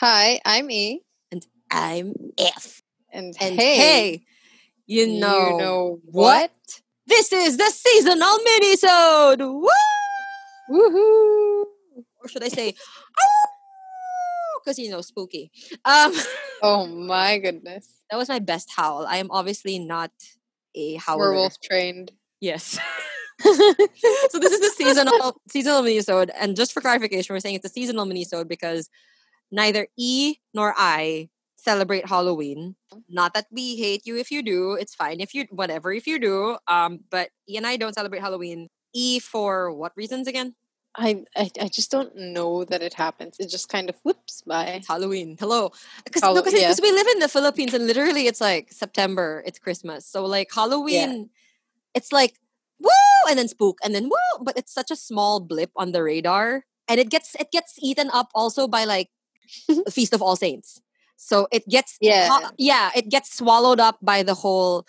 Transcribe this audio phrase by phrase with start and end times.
[0.00, 1.02] Hi, I'm E.
[1.32, 2.82] And I'm F.
[3.12, 4.22] And, And hey, hey,
[4.86, 6.52] you you know, know what?
[7.08, 9.40] This is the seasonal minisode.
[9.40, 9.68] Woo!
[10.70, 11.64] Woohoo!
[12.22, 12.74] Or should I say,
[14.62, 15.50] because you know, spooky.
[15.84, 16.14] Um,
[16.62, 17.88] Oh my goodness.
[18.08, 19.04] that was my best howl.
[19.04, 20.12] I am obviously not
[20.76, 21.30] a howler.
[21.32, 22.12] Werewolf trained.
[22.40, 22.78] Yes.
[23.40, 23.52] so
[24.38, 28.06] this is the seasonal seasonal minisode, and just for clarification, we're saying it's a seasonal
[28.06, 28.88] minisode because
[29.50, 32.76] neither E nor I celebrate Halloween.
[33.08, 34.74] Not that we hate you if you do.
[34.74, 36.56] It's fine if you whatever if you do.
[36.66, 38.68] Um, but E and I don't celebrate Halloween.
[38.94, 40.54] E for what reasons again?
[40.96, 43.36] I, I I just don't know that it happens.
[43.38, 44.64] It just kind of whoops by.
[44.66, 45.36] It's Halloween.
[45.38, 45.70] Hello.
[46.04, 46.74] Because Hallow- yeah.
[46.82, 50.06] we live in the Philippines and literally it's like September, it's Christmas.
[50.06, 51.30] So like Halloween,
[51.94, 52.34] it's like
[52.80, 52.90] woo
[53.28, 56.64] and then spook and then woo, but it's such a small blip on the radar.
[56.88, 59.10] And it gets it gets eaten up also by like
[59.68, 60.80] the Feast of All Saints.
[61.16, 62.28] So it gets Yeah.
[62.28, 64.86] ha- yeah, it gets swallowed up by the whole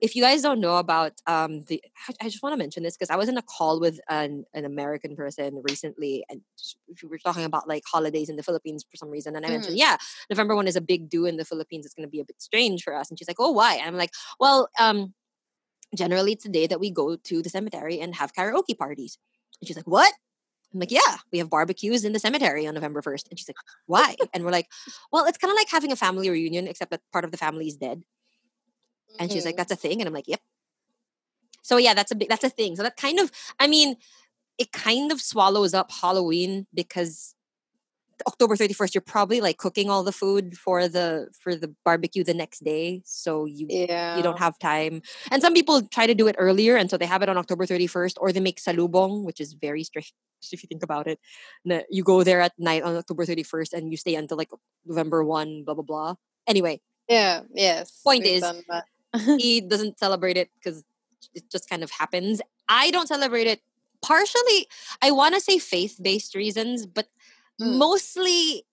[0.00, 2.96] if you guys don't know about um the I- I just want to mention this
[2.96, 6.40] because I was in a call with an an American person recently and
[7.02, 9.78] we were talking about like holidays in the Philippines for some reason and I mentioned
[9.78, 9.96] yeah
[10.28, 11.86] November 1 is a big do in the Philippines.
[11.86, 13.08] It's going to be a bit strange for us.
[13.08, 13.76] And she's like oh why?
[13.76, 15.14] And I'm like well um
[15.94, 19.18] generally it's the day that we go to the cemetery and have karaoke parties.
[19.60, 20.12] And she's like what
[20.72, 23.28] I'm like, yeah, we have barbecues in the cemetery on November 1st.
[23.30, 23.56] And she's like,
[23.86, 24.16] why?
[24.32, 24.68] And we're like,
[25.12, 27.66] well, it's kind of like having a family reunion, except that part of the family
[27.68, 28.02] is dead.
[29.18, 29.58] And she's like, Mhm.
[29.58, 30.00] that's a thing.
[30.00, 30.40] And I'm like, yep.
[31.62, 32.76] So yeah, that's a big that's a thing.
[32.76, 33.96] So that kind of I mean,
[34.58, 37.34] it kind of swallows up Halloween because
[38.26, 42.34] October 31st, you're probably like cooking all the food for the for the barbecue the
[42.34, 43.02] next day.
[43.04, 44.16] So you yeah.
[44.16, 45.02] you don't have time.
[45.30, 47.66] And some people try to do it earlier, and so they have it on October
[47.66, 50.12] 31st, or they make salubong, which is very strict
[50.52, 51.18] if you think about it.
[51.90, 54.50] You go there at night on October 31st, and you stay until like
[54.86, 56.14] November 1, blah blah blah.
[56.46, 57.42] Anyway, Yeah.
[57.54, 58.00] Yes.
[58.04, 58.44] Point is-
[59.38, 60.82] he doesn't celebrate it because
[61.34, 62.40] it just kind of happens.
[62.68, 63.60] I don't celebrate it
[64.02, 64.66] partially.
[65.00, 67.08] I want to say faith based reasons, but
[67.60, 67.78] Mm.
[67.78, 68.64] mostly,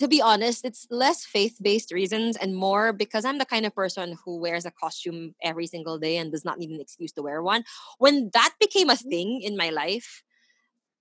[0.00, 3.74] to be honest, it's less faith based reasons and more because I'm the kind of
[3.74, 7.22] person who wears a costume every single day and does not need an excuse to
[7.22, 7.64] wear one.
[7.98, 9.10] When that became a Mm.
[9.10, 10.22] thing in my life,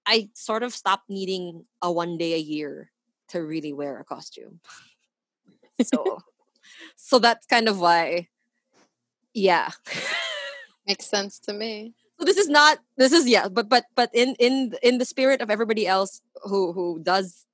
[0.07, 2.91] I sort of stopped needing a one day a year
[3.29, 4.61] to really wear a costume.
[5.79, 6.19] So,
[6.95, 8.29] so that's kind of why,
[9.33, 9.71] yeah.
[10.87, 11.95] Makes sense to me.
[12.19, 15.41] So this is not this is yeah, but but but in in in the spirit
[15.41, 17.45] of everybody else who who does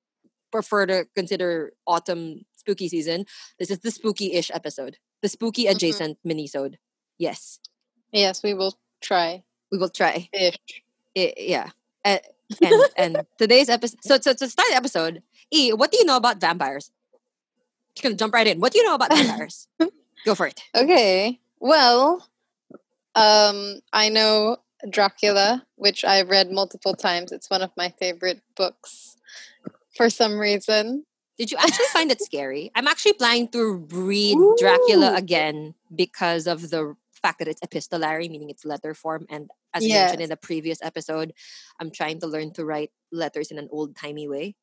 [0.52, 3.26] prefer to consider autumn spooky season,
[3.59, 4.98] this is the spooky-ish episode.
[5.22, 5.72] The spooky Mhm.
[5.72, 6.76] adjacent minisode.
[7.18, 7.59] Yes.
[8.12, 9.44] Yes, we will try.
[9.72, 10.30] We will try.
[10.34, 10.58] Ish.
[11.18, 11.70] I- yeah.
[12.03, 12.18] Uh,
[12.62, 15.22] and and today's episode so, so to start the episode,
[15.52, 16.90] E, what do you know about vampires?
[17.96, 18.59] Just gonna jump right in.
[18.59, 19.68] What do you know about vampires?
[20.26, 20.62] Go for it.
[20.74, 21.40] Okay.
[21.59, 22.26] Well,
[23.16, 24.58] um, I know
[24.90, 27.31] Dracula, which I've read multiple times.
[27.31, 29.18] It's one of my favorite books
[29.96, 31.06] for some reason.
[31.38, 32.72] Did you actually find it scary?
[32.76, 38.50] I'm actually planning to read Dracula again because of the fact that it's epistolary, meaning
[38.50, 39.26] it's letter form.
[39.30, 41.34] And as I mentioned in the previous episode,
[41.80, 44.56] I'm trying to learn to write letters in an old timey way.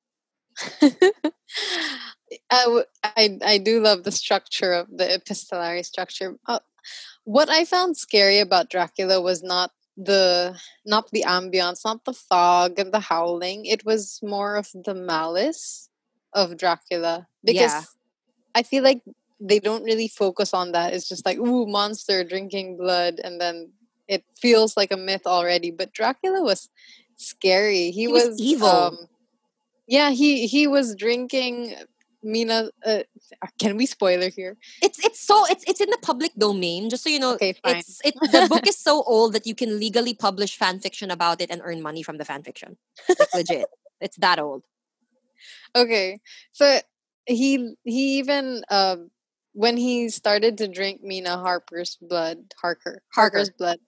[2.51, 6.39] I, w- I, I do love the structure of the epistolary structure.
[6.47, 6.61] Uh,
[7.25, 12.79] what I found scary about Dracula was not the not the ambience, not the fog
[12.79, 13.67] and the howling.
[13.67, 15.91] It was more of the malice
[16.33, 17.83] of Dracula because Yeah.
[18.55, 19.03] I feel like
[19.41, 20.95] they don't really focus on that.
[20.95, 23.73] It's just like ooh, monster drinking blood, and then
[24.09, 25.71] it feels like a myth already.
[25.71, 26.69] But Dracula was
[27.17, 27.91] scary.
[27.91, 28.69] He, He was evil.
[28.69, 28.99] Um,
[29.87, 31.75] yeah, he he was drinking.
[32.23, 33.03] Mina, uh,
[33.59, 34.57] can we spoiler here?
[34.81, 37.35] It's it's so it's it's in the public domain, just so you know.
[37.35, 37.77] Okay, fine.
[37.77, 41.41] It's it the book is so old that you can legally publish fan fiction about
[41.41, 42.77] it and earn money from the fan fiction.
[43.09, 43.67] Like legit.
[44.01, 44.63] It's that old.
[45.75, 46.21] Okay,
[46.53, 46.81] so
[47.27, 49.11] he he even um
[49.53, 53.55] when he started to drink Mina Harper's blood, Harker Harker's Harker.
[53.59, 53.79] blood,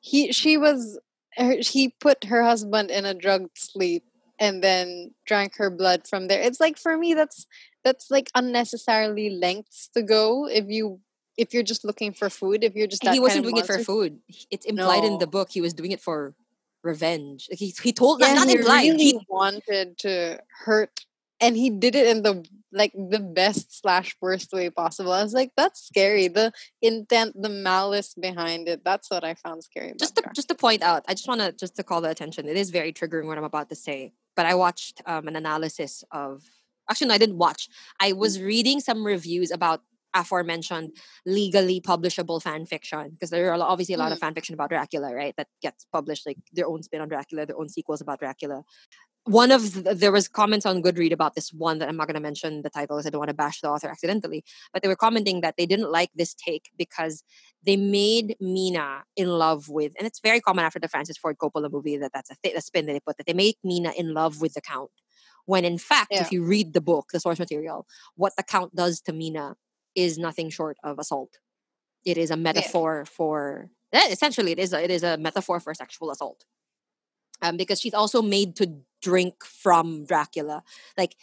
[0.00, 0.98] he she was
[1.36, 4.04] her, he put her husband in a drugged sleep
[4.38, 6.40] and then drank her blood from there.
[6.40, 7.46] It's like for me that's
[7.84, 11.00] that's like unnecessarily lengths to go if you
[11.36, 12.64] if you're just looking for food.
[12.64, 14.18] If you're just that he wasn't doing of it for food.
[14.50, 16.34] It's implied in the book he was doing it for
[16.82, 17.48] revenge.
[17.50, 18.82] Like he he told Yeah, not, not he implied.
[18.82, 21.04] really he wanted to hurt,
[21.40, 25.12] and he did it in the like the best slash worst way possible.
[25.12, 26.28] I was like, that's scary.
[26.28, 26.52] The
[26.82, 28.84] intent, the malice behind it.
[28.84, 29.88] That's what I found scary.
[29.88, 32.10] About just to just to point out, I just want to just to call the
[32.10, 32.48] attention.
[32.48, 34.12] It is very triggering what I'm about to say.
[34.38, 36.44] But I watched um, an analysis of
[36.88, 37.68] Actually, no, I didn't watch.
[38.00, 39.82] I was reading some reviews about
[40.14, 40.96] aforementioned
[41.26, 45.12] legally publishable fan fiction because there are obviously a lot of fan fiction about Dracula,
[45.14, 45.34] right?
[45.36, 48.62] That gets published like their own spin on Dracula, their own sequels about Dracula.
[49.28, 52.14] One of the, there was comments on Goodread about this one that I'm not going
[52.14, 54.42] to mention the title because I don't want to bash the author accidentally,
[54.72, 57.22] but they were commenting that they didn't like this take because
[57.64, 61.70] they made Mina in love with, and it's very common after the Francis Ford Coppola
[61.70, 64.14] movie that that's a, th- a spin that they put that they make Mina in
[64.14, 64.90] love with the Count.
[65.44, 66.22] When in fact, Yeah.
[66.22, 67.86] if you read the book, the source material,
[68.16, 69.56] what the Count does to Mina
[69.94, 71.38] is nothing short of assault.
[72.04, 75.74] It is a metaphor for eh, essentially it is a, it is a metaphor for
[75.74, 76.44] sexual assault.
[77.42, 80.62] Um, because she's also made to drink from Dracula.
[80.96, 81.16] Like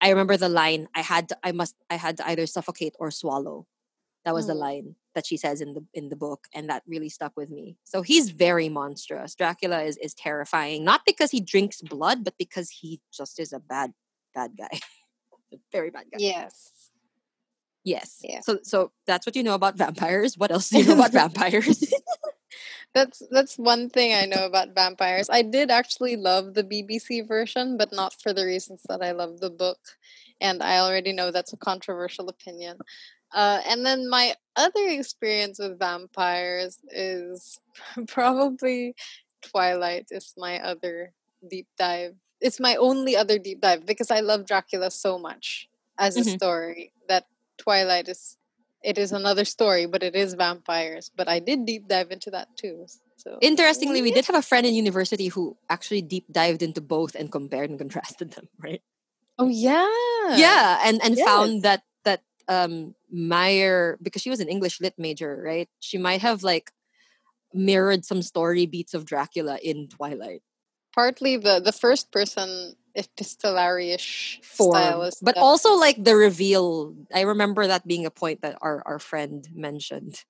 [0.00, 3.10] I remember the line I had to, I must I had to either suffocate or
[3.10, 3.66] swallow.
[4.24, 4.58] That was the Mm.
[4.58, 7.76] line that she says in the in the book and that really stuck with me.
[7.84, 9.34] So he's very monstrous.
[9.34, 13.60] Dracula is is terrifying not because he drinks blood but because he just is a
[13.60, 13.92] bad
[14.34, 14.80] bad guy.
[15.52, 16.18] a very bad guy.
[16.18, 16.72] Yes.
[17.84, 18.20] Yes.
[18.22, 18.40] Yeah.
[18.42, 20.38] So so that's what you know about vampires.
[20.38, 21.82] What else do you know about vampires?
[22.94, 25.30] That's that's one thing I know about vampires.
[25.30, 29.40] I did actually love the BBC version, but not for the reasons that I love
[29.40, 29.78] the book.
[30.40, 32.78] And I already know that's a controversial opinion.
[33.32, 37.58] Uh, and then my other experience with vampires is
[38.08, 38.94] probably
[39.42, 41.14] Twilight is my other
[41.50, 42.14] deep dive.
[42.40, 45.68] It's my only other deep dive because I love Dracula so much
[45.98, 46.26] as a Mhm.
[46.26, 48.36] story that Twilight is
[48.82, 51.10] it is another story, but it is vampires.
[51.14, 52.86] But I did deep dive into that too.
[53.16, 57.14] So Interestingly, we did have a friend in university who actually deep dived into both
[57.14, 58.82] and compared and contrasted them, right?
[59.38, 59.88] Oh yeah.
[60.36, 61.26] yeah and and Yes.
[61.26, 66.20] found that that um meyer because she was an english lit major right she might
[66.20, 66.70] have like
[67.54, 70.42] mirrored some story beats of dracula in twilight
[70.94, 76.94] Partly the the first person epistolary-ish style form is but def- also like the reveal
[77.14, 80.24] i remember that being a point that our our friend mentioned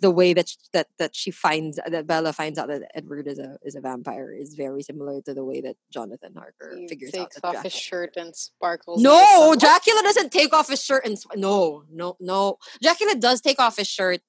[0.00, 3.38] the way that sh- that that she finds that bella finds out that edward is
[3.38, 7.14] a is a vampire is very similar to the way that jonathan harker he figures
[7.14, 9.00] out takes off his shirt and sparkles.
[9.02, 9.54] No.
[9.58, 12.58] Dracula doesn't take off his shirt and sw- no, no, no.
[12.82, 14.20] Dracula does take off his shirt,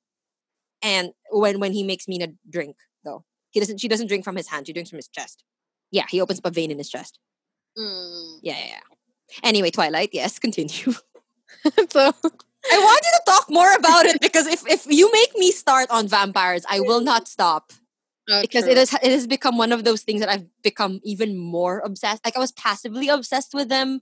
[0.81, 3.79] and when when he makes Mina drink, though he doesn't.
[3.79, 4.67] She doesn't drink from his hand.
[4.67, 5.43] She drinks from his chest.
[5.91, 7.19] Yeah, he opens up a vein in his chest.
[7.77, 8.39] Mm.
[8.41, 8.65] Yeah, yeah.
[8.65, 8.79] yeah.
[9.43, 10.09] Anyway, Twilight.
[10.13, 10.93] Yes, continue.
[11.89, 12.13] so
[12.71, 15.89] I want you to talk more about it because if if you make me start
[15.89, 17.73] on vampires, I will not stop
[18.29, 18.71] oh, because true.
[18.71, 22.25] it is it has become one of those things that I've become even more obsessed.
[22.25, 23.99] Like I was passively obsessed with them.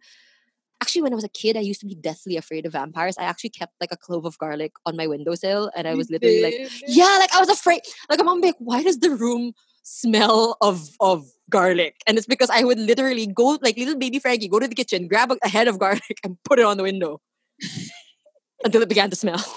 [0.81, 3.15] Actually, when I was a kid, I used to be deathly afraid of vampires.
[3.17, 6.41] I actually kept like a clove of garlic on my windowsill, and I was literally
[6.41, 6.55] like,
[6.87, 9.53] "Yeah, like I was afraid." Like I'm like, "Why does the room
[9.83, 14.47] smell of of garlic?" And it's because I would literally go like little baby Frankie,
[14.47, 16.83] go to the kitchen, grab a, a head of garlic, and put it on the
[16.83, 17.21] window
[18.65, 19.43] until it began to smell.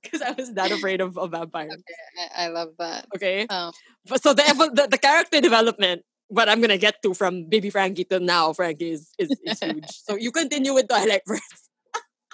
[0.00, 1.82] Because I was that afraid of, of vampires.
[2.36, 3.06] I, I love that.
[3.16, 3.46] Okay.
[3.50, 3.72] Um,
[4.08, 8.04] But so the, the the character development, what I'm gonna get to from baby Frankie
[8.04, 9.90] to now Frankie is is, is huge.
[9.90, 11.68] so you continue with Twilight first.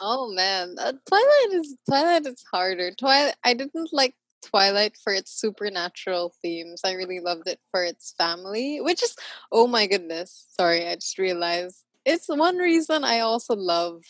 [0.00, 2.92] oh man, uh, Twilight is Twilight is harder.
[2.94, 3.34] Twilight.
[3.42, 4.14] I didn't like
[4.44, 6.82] Twilight for its supernatural themes.
[6.84, 9.16] I really loved it for its family, which is
[9.50, 10.46] oh my goodness.
[10.58, 14.04] Sorry, I just realized it's one reason I also love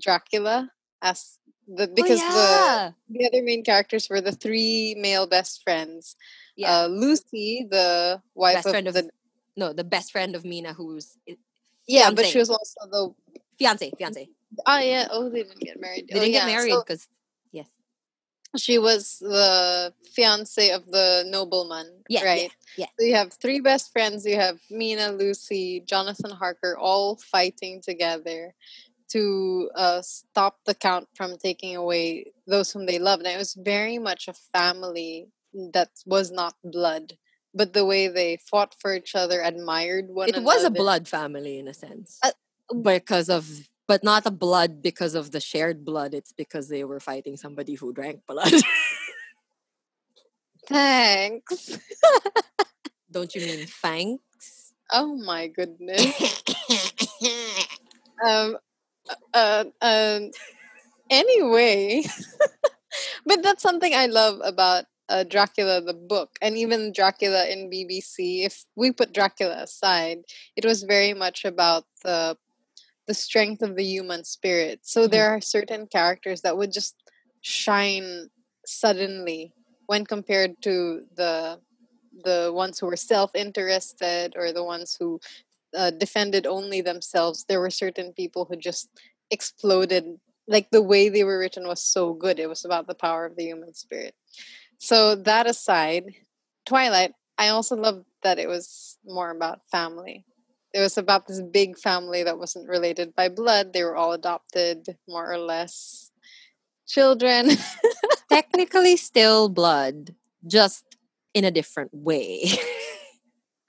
[0.00, 0.70] Dracula
[1.02, 2.90] as the because the oh, yeah.
[3.08, 6.16] the other main characters were the three male best friends.
[6.56, 9.10] yeah, Uh, Lucy, the wife best of friend of the
[9.56, 11.38] no, the best friend of Mina, who's i-
[11.86, 13.14] yeah, but she was also the
[13.58, 14.28] fiance, fiance.
[14.66, 15.08] ah yeah.
[15.10, 16.08] Oh, they didn't get married.
[16.08, 16.46] They oh, didn't yeah.
[16.46, 17.08] get married because yes,
[18.56, 22.50] she was the fiance of the nobleman, Yeah, yeah, right?
[22.76, 22.86] yeah.
[22.98, 24.24] So you have three best friends.
[24.24, 28.54] You have Mina, Lucy, Jonathan Harker, all fighting together
[29.10, 33.24] to uh, stop the count from taking away those whom they loved.
[33.24, 35.28] And it was very much a family
[35.72, 37.16] that was not blood,
[37.54, 40.44] but the way they fought for each other, admired one it another.
[40.46, 42.32] was a blood family in a sense Uh,
[42.82, 43.68] because of.
[43.86, 46.14] But not a blood because of the shared blood.
[46.14, 48.52] It's because they were fighting somebody who drank blood.
[50.66, 51.78] Thanks.
[53.10, 54.72] Don't you mean thanks?
[54.92, 56.42] Oh my goodness.
[58.24, 58.56] um
[59.34, 60.30] uh, um
[61.10, 62.02] anyway
[63.26, 68.44] but that's something i love about uh, dracula the book and even dracula in bbc
[68.46, 70.18] if we put dracula aside
[70.56, 72.36] it was very much about the
[73.06, 75.10] the strength of the human spirit so Mhm.
[75.10, 76.94] there are certain characters that would just
[77.40, 78.30] shine
[78.66, 79.52] suddenly
[79.86, 81.60] when compared to the
[82.24, 85.20] the ones who were self-interested or the ones who
[85.76, 87.44] uh, defended only themselves.
[87.48, 88.88] There were certain people who just
[89.30, 90.20] exploded.
[90.46, 92.38] Like the way they were written was so good.
[92.38, 94.14] It was about the power of the human spirit.
[94.78, 96.04] So that aside,
[96.66, 100.24] Twilight, I also loved that it was more about family.
[100.74, 103.72] It was about this big family that wasn't related by blood.
[103.72, 106.10] They were all adopted, more or less.
[106.88, 107.50] Children.
[108.28, 110.14] Technically, still blood,
[110.46, 110.84] just
[111.32, 112.58] in a different way.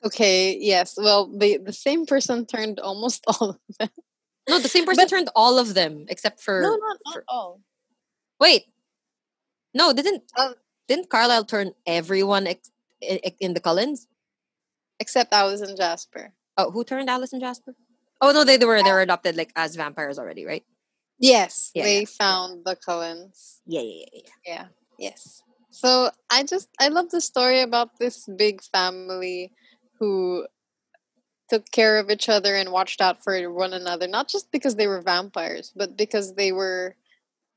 [0.03, 0.95] okay, yes.
[0.97, 3.89] Well, the, the same person turned almost all of them.
[4.49, 6.61] No, the same person But- turned all of them except for.
[6.61, 7.61] no, not, not for- all.
[8.39, 8.65] Wait.
[9.73, 10.53] No, didn't Uh,
[10.87, 12.71] didn't Carlisle turn everyone ex-
[13.03, 14.07] i- i- in the Cullens?
[14.99, 16.33] Except Alice and Jasper.
[16.57, 17.75] Oh, who turned Alice and Jasper?
[18.21, 20.63] Oh no, they, they were they were adopted like as vampires already, right?
[21.19, 22.05] Yes, Yeah, they yeah.
[22.05, 23.61] found the Cullens.
[23.65, 24.21] Yeah, yeah, yeah.
[24.23, 24.29] yeah.
[24.45, 24.65] Yeah.
[24.97, 25.43] Yes.
[25.71, 29.51] So I just I love the story about this big family
[29.99, 30.47] who
[31.49, 34.87] took care of each other and watched out for one another, not just because they
[34.87, 36.95] were vampires, but because they were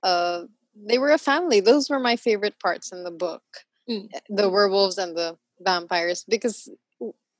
[0.03, 0.45] uh
[0.77, 1.61] they were a family.
[1.61, 3.43] Those were my favorite parts in the book.
[3.89, 4.09] Mm.
[4.29, 6.69] The werewolves and the vampires because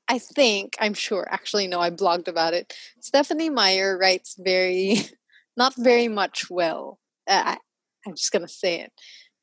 [0.09, 2.73] I think, I'm sure, actually no, I blogged about it.
[2.99, 4.97] Stephenie Meyer writes very
[5.57, 6.99] not very much well.
[7.27, 7.57] Uh, I,
[8.05, 8.91] I'm just going to say it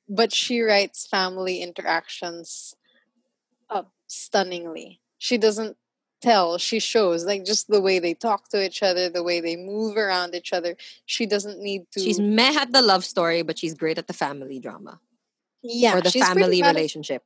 [0.08, 2.74] but she writes family interactions
[3.70, 5.00] uh, stunningly.
[5.18, 5.76] She doesn't
[6.20, 9.56] tell, she shows, like just the way they talk to each other, the way they
[9.56, 10.76] move around each other.
[11.06, 12.00] She doesn't need to.
[12.00, 15.00] She's meh at the love story, but she's great at the family drama
[15.62, 17.22] yeah, or the family bad at- relationship.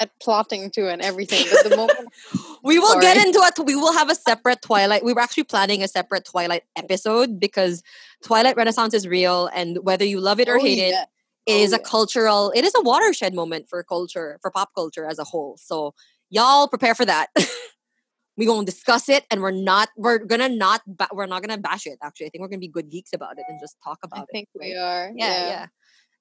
[0.00, 1.44] at plotting too and everything.
[1.50, 2.08] But the moment,
[2.62, 3.64] we will get into it.
[3.64, 5.04] We will have a separate Twilight.
[5.04, 7.82] We were actually planning a separate Twilight episode because
[8.24, 11.04] Twilight Renaissance is real, and whether you love it or Oh, hate it, yeah.
[11.46, 11.84] it is Oh, a yeah.
[11.84, 12.52] cultural.
[12.54, 15.56] It is a watershed moment for culture, for pop culture as a whole.
[15.60, 15.94] So
[16.30, 17.28] y'all prepare for that.
[18.36, 19.88] we gonna discuss it, and we're not.
[19.96, 20.82] We're gonna not.
[20.86, 21.98] Ba- we're not gonna bash it.
[22.02, 24.26] Actually, I think we're gonna be good geeks about it and just talk I about
[24.28, 24.32] it.
[24.32, 25.10] think we are.
[25.14, 25.66] Yeah, Yeah, yeah.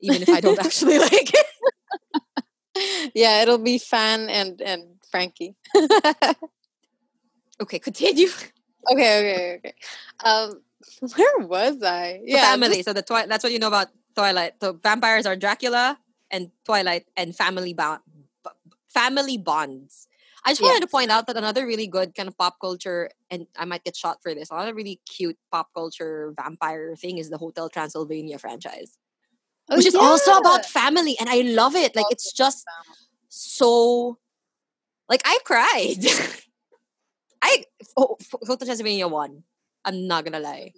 [0.02, 1.46] Even if I don't actually like it.
[3.16, 3.42] yeah.
[3.42, 5.56] it'll be fun and and Frankie.
[7.60, 8.28] Okay, continue.
[8.92, 9.74] okay, okay, okay.
[10.24, 10.62] Um,
[11.18, 12.22] where was I?
[12.24, 12.84] Yeah, family.
[12.84, 14.62] So the twi- that's what you know about Twilight.
[14.62, 15.98] So vampires are Dracula
[16.30, 18.02] and Twilight and family bond
[18.88, 20.08] family bonds.
[20.46, 23.48] I just wanted to point out that another really good kind of pop culture, and
[23.58, 24.52] I might get shot for this.
[24.52, 28.98] Another really cute pop culture vampire thing is the Hotel Transylvania franchise,
[29.70, 31.96] Oh, which is also about family, and I love it.
[31.96, 32.66] Like it's just
[33.30, 34.18] so,
[35.10, 36.06] like I cried.
[37.42, 37.64] I
[37.96, 39.44] oh, F- Hotel Transylvania one.
[39.86, 40.74] I'm not gonna lie,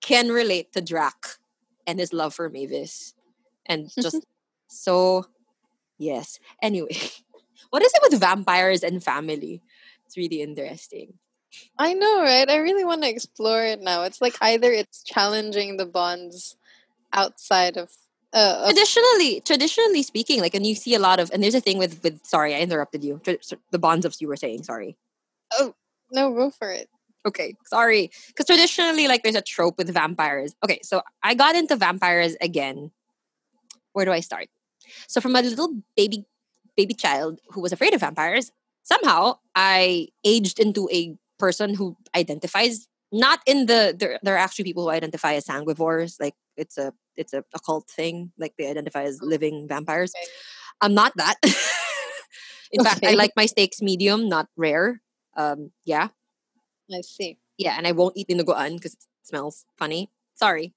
[0.00, 1.38] can relate to Drac
[1.86, 3.14] and his love for Mavis,
[3.66, 4.00] and mm-hmm.
[4.00, 4.26] just
[4.68, 5.26] so
[5.98, 6.38] yes.
[6.60, 6.96] Anyway,
[7.70, 9.62] what is it with vampires and family?
[10.06, 11.14] It's really interesting.
[11.78, 12.48] I know, right?
[12.48, 14.04] I really want to explore it now.
[14.04, 16.56] It's like either it's challenging the bonds
[17.12, 17.90] outside of
[18.32, 21.60] uh, of Traditionally, traditionally speaking, like, and you see a lot of, and there's a
[21.60, 22.24] thing with with.
[22.24, 23.20] Sorry, I interrupted you.
[23.70, 24.62] The bonds of you were saying.
[24.64, 24.96] Sorry.
[25.58, 25.74] Oh
[26.10, 26.88] no, go for it.
[27.24, 28.10] Okay, sorry.
[28.28, 30.54] Because traditionally, like, there's a trope with vampires.
[30.64, 32.90] Okay, so I got into vampires again.
[33.92, 34.48] Where do I start?
[35.06, 36.24] So from a little baby,
[36.76, 38.50] baby child who was afraid of vampires,
[38.82, 44.18] somehow I aged into a person who identifies not in the there.
[44.22, 46.16] There are actually people who identify as sanguivores.
[46.18, 48.32] Like it's a it's a occult thing.
[48.38, 50.12] Like they identify as living vampires.
[50.16, 50.30] Okay.
[50.80, 51.36] I'm not that.
[52.72, 55.00] in fact, I like my steaks medium, not rare.
[55.36, 56.08] Um, yeah
[56.92, 57.38] I see.
[57.58, 60.10] yeah, and I won't eat dinuguan because it smells funny.
[60.34, 60.74] Sorry.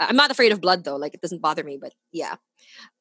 [0.00, 0.96] Uh, I'm not afraid of blood though.
[0.96, 2.36] Like it doesn't bother me, but yeah.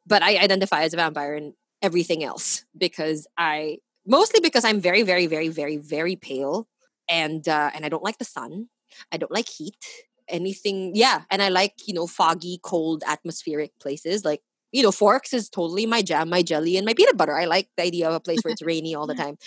[0.05, 5.03] But I identify as a vampire and everything else because I mostly because I'm very,
[5.03, 6.67] very, very, very, very pale
[7.09, 8.67] and uh, and I don't like the sun.
[9.11, 9.77] I don't like heat.
[10.31, 14.25] Anything, yeah, and I like you know foggy, cold, atmospheric places.
[14.25, 17.37] Like you know, Forks is totally my jam, my jelly, and my peanut butter.
[17.37, 19.37] I like the idea of a place where it's rainy all the time.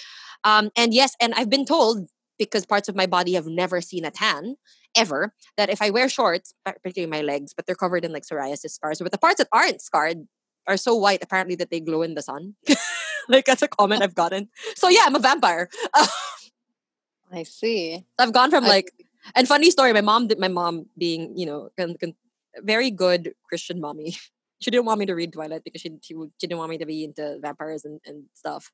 [0.45, 4.05] Um, and yes, and I've been told because parts of my body have never seen
[4.05, 4.57] a tan
[4.97, 8.71] ever that if I wear shorts, particularly my legs, but they're covered in like psoriasis
[8.71, 10.27] scars, but the parts that aren't scarred
[10.67, 12.55] are so white apparently that they glow in the sun.
[13.29, 14.49] like that's a comment I've gotten.
[14.77, 15.69] So yeah, I'm a vampire.
[17.33, 18.05] I see.
[18.19, 18.93] I've gone from I- like
[19.35, 19.93] and funny story.
[19.93, 22.15] My mom did my mom being you know con- con-
[22.63, 24.17] very good Christian mommy.
[24.61, 26.87] She didn't want me to read Twilight because she she, she didn't want me to
[26.87, 28.71] be into vampires and, and stuff.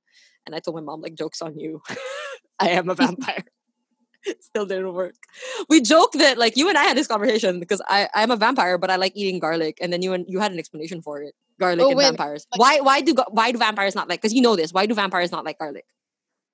[0.47, 1.83] And I told my mom like jokes on you.
[2.61, 3.43] I am a vampire.
[4.41, 5.15] Still didn't work.
[5.69, 8.79] We joke that like you and I had this conversation because I I'm a vampire,
[8.79, 11.35] but I like eating garlic, and then you and you had an explanation for it.
[11.59, 12.47] Garlic Oh, and wait, vampires.
[12.53, 14.21] like- Why why do why do vampires not like?
[14.21, 14.73] Because you know this.
[14.73, 15.87] Why do vampires not like garlic?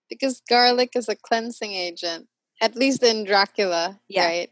[0.08, 2.28] because garlic is a cleansing agent.
[2.60, 4.26] At least in Dracula, Yeah.
[4.26, 4.50] right?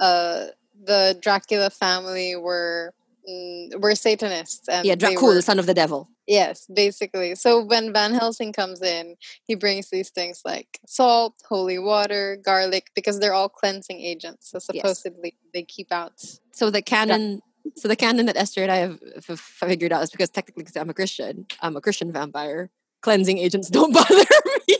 [0.00, 0.46] Uh,
[0.84, 2.92] the Dracula family were
[3.28, 6.08] mm, were Satanists, and yeah, Dracul, were- son of the devil.
[6.28, 7.36] Yes, basically.
[7.36, 12.88] So when Van Helsing comes in, he brings these things like salt, holy water, garlic,
[12.96, 14.50] because they're all cleansing agents.
[14.50, 16.14] So supposedly they keep out.
[16.52, 17.42] So the canon,
[17.76, 18.98] so the canon that Esther and I have
[19.28, 22.70] f- figured out is because technically, because I'm a Christian, I'm a Christian vampire.
[23.02, 24.76] Cleansing agents don't bother me.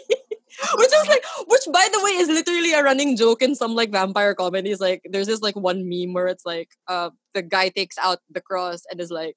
[0.79, 3.91] which is like, which by the way is literally a running joke in some like
[3.93, 4.81] vampire comedies.
[4.81, 8.41] Like, there's this like one meme where it's like, uh, the guy takes out the
[8.43, 9.37] cross and is like,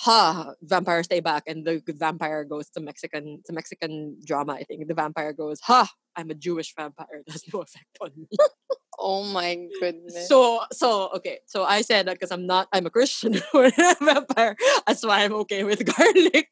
[0.00, 4.54] "Ha, vampire, stay back," and the vampire goes to Mexican, it's a Mexican drama.
[4.54, 7.22] I think the vampire goes, "Ha, I'm a Jewish vampire.
[7.26, 8.28] It has no effect on me."
[9.00, 10.28] Oh my goodness.
[10.28, 11.38] So so okay.
[11.46, 14.56] So I said that because I'm not I'm a Christian or a vampire.
[14.86, 16.48] That's why I'm okay with garlic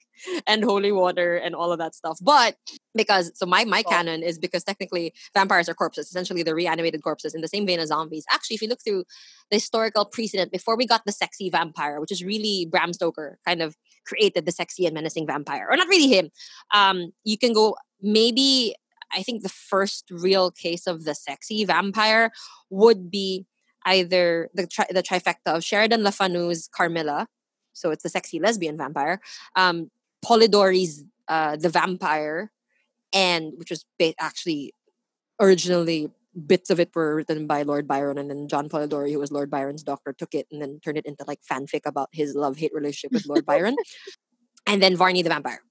[0.47, 2.19] and holy water and all of that stuff.
[2.23, 2.57] But
[2.95, 3.90] because so my my Oh.
[3.90, 7.81] canon is because technically vampires are corpses, essentially the reanimated corpses in the same vein
[7.81, 8.25] as zombies.
[8.31, 9.05] Actually, if you look through
[9.50, 13.62] the historical precedent before we got the sexy vampire, which is really Bram Stoker kind
[13.62, 13.76] of
[14.07, 16.31] created the sexy and menacing vampire, or not really him.
[16.75, 18.75] Um, you can go maybe
[19.12, 22.30] I think the first real case of the sexy vampire
[22.70, 23.46] would be
[23.84, 27.28] either the tri- the trifecta of Sheridan Le Fanu's Carmilla,
[27.72, 29.20] so it's the sexy lesbian vampire,
[29.56, 29.90] um,
[30.24, 32.50] Polidori's uh, the vampire,
[33.12, 34.74] and which was ba- actually
[35.40, 36.10] originally
[36.46, 39.50] bits of it were written by Lord Byron, and then John Polidori, who was Lord
[39.50, 42.72] Byron's doctor, took it and then turned it into like fanfic about his love hate
[42.74, 43.76] relationship with Lord Byron,
[44.66, 45.62] and then Varney the vampire.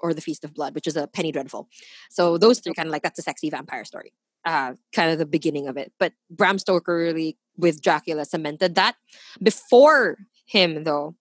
[0.00, 1.68] Or the Feast of Blood, which is a Penny Dreadful.
[2.10, 4.12] So those three kind of like that's a sexy vampire story
[4.44, 5.92] uh, kind of the beginning of it.
[5.98, 8.96] But Bram Stoker really, with Dracula, cemented that.
[9.42, 11.16] Before him, though,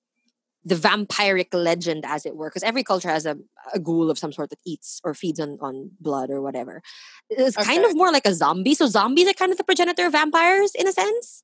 [0.65, 3.37] the vampiric legend, as it were, because every culture has a,
[3.73, 6.81] a ghoul of some sort that eats or feeds on, on blood or whatever.
[7.29, 8.75] It's kind of more like a zombie.
[8.75, 11.43] So zombies are kind of the progenitor of vampires in a sense.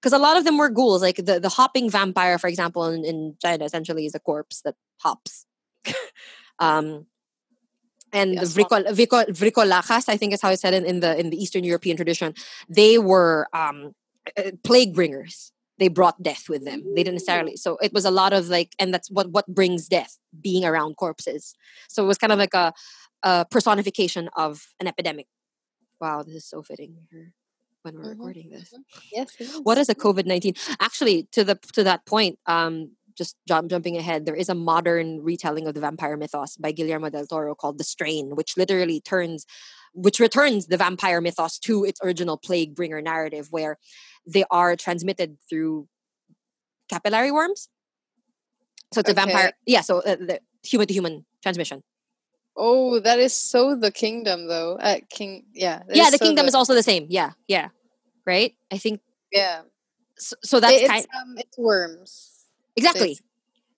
[0.00, 1.02] Because a lot of them were ghouls.
[1.02, 4.74] Like the, the hopping vampire, for example, in, in China, essentially is a corpse that
[5.00, 5.46] hops.
[6.58, 7.06] um,
[8.12, 8.84] and Yes, the vricol,
[9.28, 12.34] vrykolakas, I think is how it's said in, in the in the Eastern European tradition.
[12.68, 13.94] They were um,
[14.36, 15.52] uh, plague bringers.
[15.78, 16.84] They brought death with them.
[16.94, 17.56] They didn't necessarily.
[17.56, 20.96] So it was a lot of like, and that's what what brings death, being around
[20.96, 21.54] corpses.
[21.88, 22.72] So it was kind of like a,
[23.24, 25.26] a personification of an epidemic.
[26.00, 26.96] Wow, this is so fitting
[27.82, 28.72] when we're Mhm, recording this
[29.12, 29.34] yes.
[29.38, 29.60] it is.
[29.62, 30.54] what is a COVID nineteen?
[30.80, 35.22] Actually, to the to that point, um, just jump, jumping ahead, there is a modern
[35.22, 39.46] retelling of the vampire mythos by Guillermo del Toro called "The Strain," which literally turns,
[39.92, 43.78] which returns the vampire mythos to its original plague bringer narrative, where
[44.26, 45.88] they are transmitted through
[46.88, 47.68] capillary worms.
[48.92, 49.80] So it's a vampire, yeah.
[49.80, 51.82] So uh, the human to human transmission.
[52.56, 54.76] Oh, that is so the kingdom, though.
[54.76, 55.82] Uh, king, yeah.
[55.88, 57.06] yeah, the so kingdom is also the same.
[57.08, 57.68] Yeah, yeah,
[58.24, 58.54] right.
[58.70, 59.00] I think
[59.32, 59.62] yeah.
[60.16, 60.36] so.
[60.42, 62.33] so that's it's kind um, it's worms.
[62.76, 63.18] Exactly.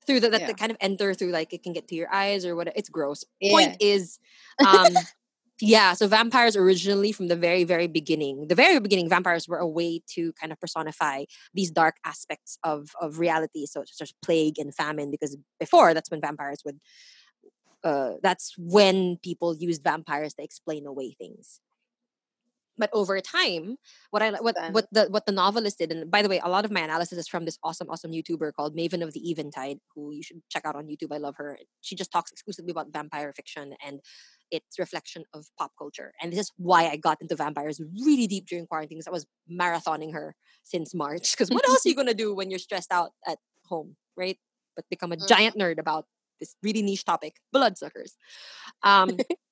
[0.06, 0.52] Through the, that yeah.
[0.52, 3.24] kind of enter through like it can get to your eyes or what it's gross.
[3.40, 3.50] Yeah.
[3.50, 4.18] Point is
[4.64, 4.94] um
[5.60, 9.66] yeah, so vampires originally from the very very beginning, the very beginning vampires were a
[9.66, 14.58] way to kind of personify these dark aspects of of reality so such as plague
[14.58, 16.78] and famine because before that's when vampires would
[17.82, 21.60] uh that's when people used vampires to explain away things.
[22.78, 23.78] But over time,
[24.10, 26.64] what I what what the what the novelist did, and by the way, a lot
[26.66, 30.12] of my analysis is from this awesome, awesome YouTuber called Maven of the Eventide, who
[30.12, 31.12] you should check out on YouTube.
[31.14, 31.58] I love her.
[31.80, 34.00] She just talks exclusively about vampire fiction and
[34.50, 36.12] its reflection of pop culture.
[36.22, 38.98] And this is why I got into vampires really deep during quarantine.
[38.98, 41.32] 'cause I was marathoning her since March.
[41.32, 44.38] Because what else are you gonna do when you're stressed out at home, right?
[44.76, 45.26] But become a Mhm.
[45.28, 46.06] giant nerd about
[46.40, 48.16] this really niche topic, bloodsuckers.
[48.82, 49.16] Um,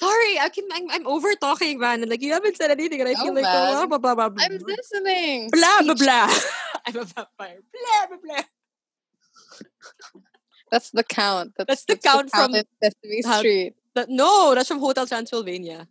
[0.00, 2.00] sorry, I can, I'm, I'm over talking, man.
[2.02, 3.88] And like you haven't said anything, and I No, feel like oh, man.
[3.88, 4.44] blah blah blah blah.
[4.44, 5.50] I'm listening.
[5.52, 6.28] blah blah blah.
[6.86, 7.60] I'm a vampire.
[7.72, 8.44] Blah blah blah.
[10.70, 11.52] That's the count.
[11.58, 13.74] That's, That's the count from- in Sesame how- Street.
[13.94, 15.88] That, no, that's from Hotel Transylvania.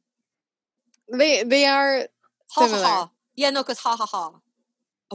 [1.11, 2.07] They they are
[2.55, 2.83] Ha similar.
[2.85, 3.11] ha ha.
[3.35, 4.31] Yeah, no, because ha ha ha.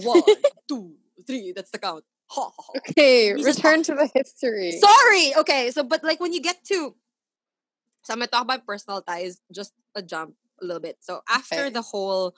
[0.02, 0.20] One,
[0.68, 0.92] two,
[1.26, 1.52] three.
[1.56, 2.04] That's the count.
[2.28, 2.72] Ha ha ha.
[2.90, 4.72] Okay, return to the history.
[4.72, 5.32] Sorry.
[5.38, 5.70] Okay.
[5.70, 6.94] So, but like when you get to,
[8.04, 9.40] so I'm gonna talk about personal ties.
[9.52, 10.98] Just a jump a little bit.
[11.00, 11.70] So after Okay.
[11.70, 12.34] the whole,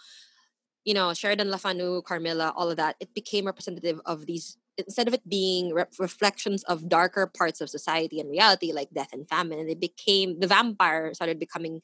[0.85, 4.57] you know, Sheridan Le Fanu, Carmilla, all of that, it became representative of these.
[4.79, 9.13] Instead of it being re- reflections of darker parts of society and reality, like death
[9.13, 11.81] and famine, it became the vampire started becoming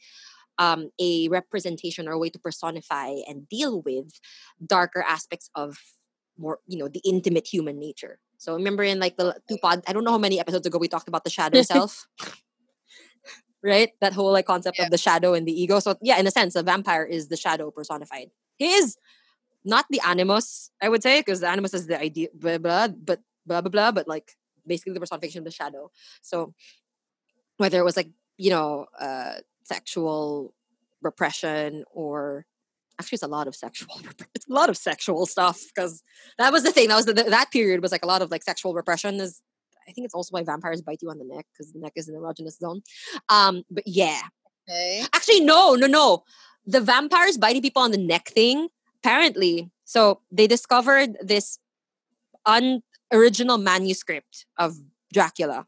[0.59, 4.21] um, a representation or a way to personify and deal with
[4.65, 5.79] darker aspects of
[6.39, 8.19] more, you know, the intimate human nature.
[8.39, 10.89] So remember in like the two pod, I don't know how many episodes ago we
[10.89, 12.07] talked about the shadow self.
[13.63, 13.91] Right?
[14.01, 14.87] That whole like concept Yeah.
[14.87, 15.81] of the shadow and the ego.
[15.81, 18.31] So yeah, in a sense, a vampire is the shadow personified.
[18.57, 18.97] He is
[19.65, 23.21] not the animus, I would say, because the animus is the idea, blah, blah, but
[23.47, 24.33] blah blah blah, but like
[24.67, 25.91] basically the personification of the shadow.
[26.23, 26.55] So
[27.59, 30.55] whether it was like you know uh, sexual
[31.03, 32.47] repression or
[32.99, 34.01] actually it's a lot of sexual
[34.35, 36.03] it's a lot of sexual stuff because
[36.39, 38.43] that was the thing that was the, that period was like a lot of like
[38.43, 39.41] sexual repression is
[39.89, 42.09] I think it's also why vampires bite you on the neck because the neck is
[42.09, 42.83] an erogenous zone.
[43.29, 44.21] Um, but yeah,
[44.69, 45.03] Okay.
[45.13, 46.25] Actually, no, no, no.
[46.67, 48.69] The vampires biting people on the neck thing,
[48.99, 51.59] apparently, so they discovered this
[52.47, 54.77] unoriginal manuscript of
[55.13, 55.67] Dracula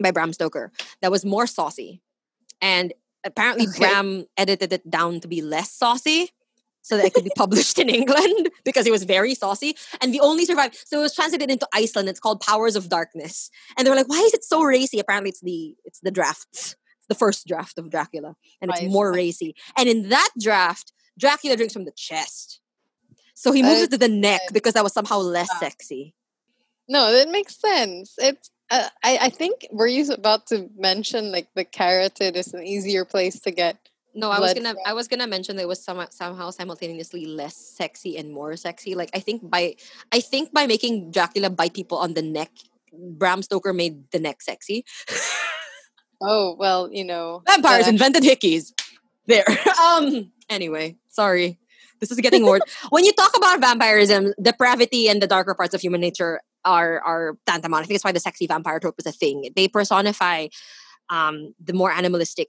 [0.00, 2.00] by Bram Stoker that was more saucy.
[2.60, 2.92] And
[3.24, 3.78] apparently, Okay.
[3.78, 6.30] Bram edited it down to be less saucy
[6.84, 9.74] so that it could be published in England because it was very saucy.
[10.02, 12.10] And the only survived, so it was translated into Iceland.
[12.10, 13.50] It's called Powers of Darkness.
[13.76, 15.00] And they were like, why is it so racy?
[15.00, 16.76] Apparently, it's the it's the drafts.
[16.98, 19.54] It's the first draft of Dracula, and it's more racy.
[19.76, 22.60] And in that draft, Dracula drinks from the chest.
[23.34, 25.58] So he moves is it to the neck because that was somehow less Ah.
[25.58, 26.14] sexy.
[26.88, 28.14] No, that makes sense.
[28.18, 28.50] It's.
[28.70, 33.04] Uh, I I think were you about to mention like the carotid is an easier
[33.04, 33.76] place to get.
[34.14, 37.56] No, I was gonna I was gonna mention that it was some, somehow simultaneously less
[37.56, 38.94] sexy and more sexy.
[38.94, 39.74] Like I think by
[40.12, 42.50] I think by making Dracula bite people on the neck,
[42.92, 44.84] Bram Stoker made the neck sexy.
[46.20, 47.42] Oh well, you know.
[47.46, 48.72] Vampires invented hickeys.
[49.26, 49.44] There.
[49.82, 50.30] um.
[50.48, 51.58] Anyway, sorry.
[52.00, 52.60] This is getting more.
[52.90, 57.36] when you talk about vampirism, depravity and the darker parts of human nature are are
[57.46, 57.82] tantamount.
[57.82, 59.50] I think that's why the sexy vampire trope is a thing.
[59.56, 60.48] They personify
[61.10, 62.48] um the more animalistic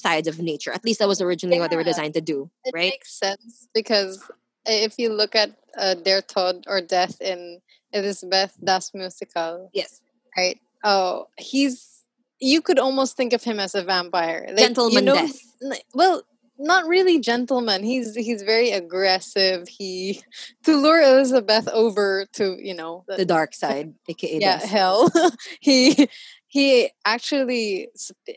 [0.00, 0.72] sides of nature.
[0.72, 2.90] At least that was originally what they were designed to do, It right?
[2.90, 4.22] makes sense because
[4.66, 7.60] if you look at uh, Der Tod or Death in
[7.92, 10.00] Elizabeth Das Musical, Yes.
[10.36, 10.58] right?
[10.84, 12.04] Oh, he's
[12.40, 15.82] you could almost think of him as a vampire, like, Gentleman you know, death.
[15.92, 16.22] Well,
[16.60, 17.82] not really gentleman.
[17.82, 19.66] He's he's very aggressive.
[19.68, 20.22] He
[20.64, 24.68] to lure Elizabeth over to you know The dark side, aka yeah death.
[24.68, 25.10] hell.
[25.60, 26.08] he
[26.48, 27.88] he actually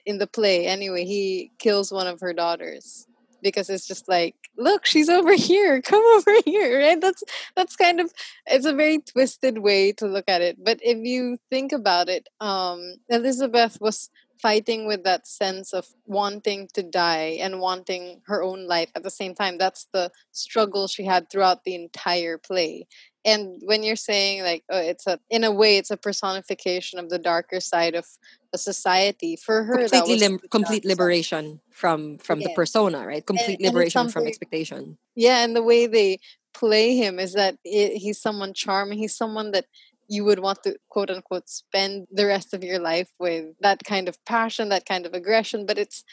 [0.06, 1.06] in the play anyway.
[1.06, 3.08] He kills one of her daughters
[3.42, 7.24] because it's just like look she's over here come over here right that's
[7.56, 8.12] that's kind of
[8.46, 12.28] it's a very twisted way to look at it but if you think about it
[12.40, 14.10] um elizabeth was
[14.42, 19.10] fighting with that sense of wanting to die and wanting her own life at the
[19.10, 22.88] same time that's the struggle she had throughout the entire play
[23.26, 27.10] and when you're saying like oh, it's a in a way it's a personification of
[27.10, 28.06] the darker side of
[28.54, 33.26] a society for her that completely was lim- complete liberation from from the persona, right?
[33.26, 34.98] Complete and liberation from expectation.
[35.16, 36.20] Yeah, and the way they
[36.54, 38.98] play him is that i he's someone charming.
[39.00, 39.66] He's someone that
[40.10, 43.46] you would want to quote unquote spend the rest of your life with.
[43.62, 46.04] That kind of passion, that kind of aggression, but it's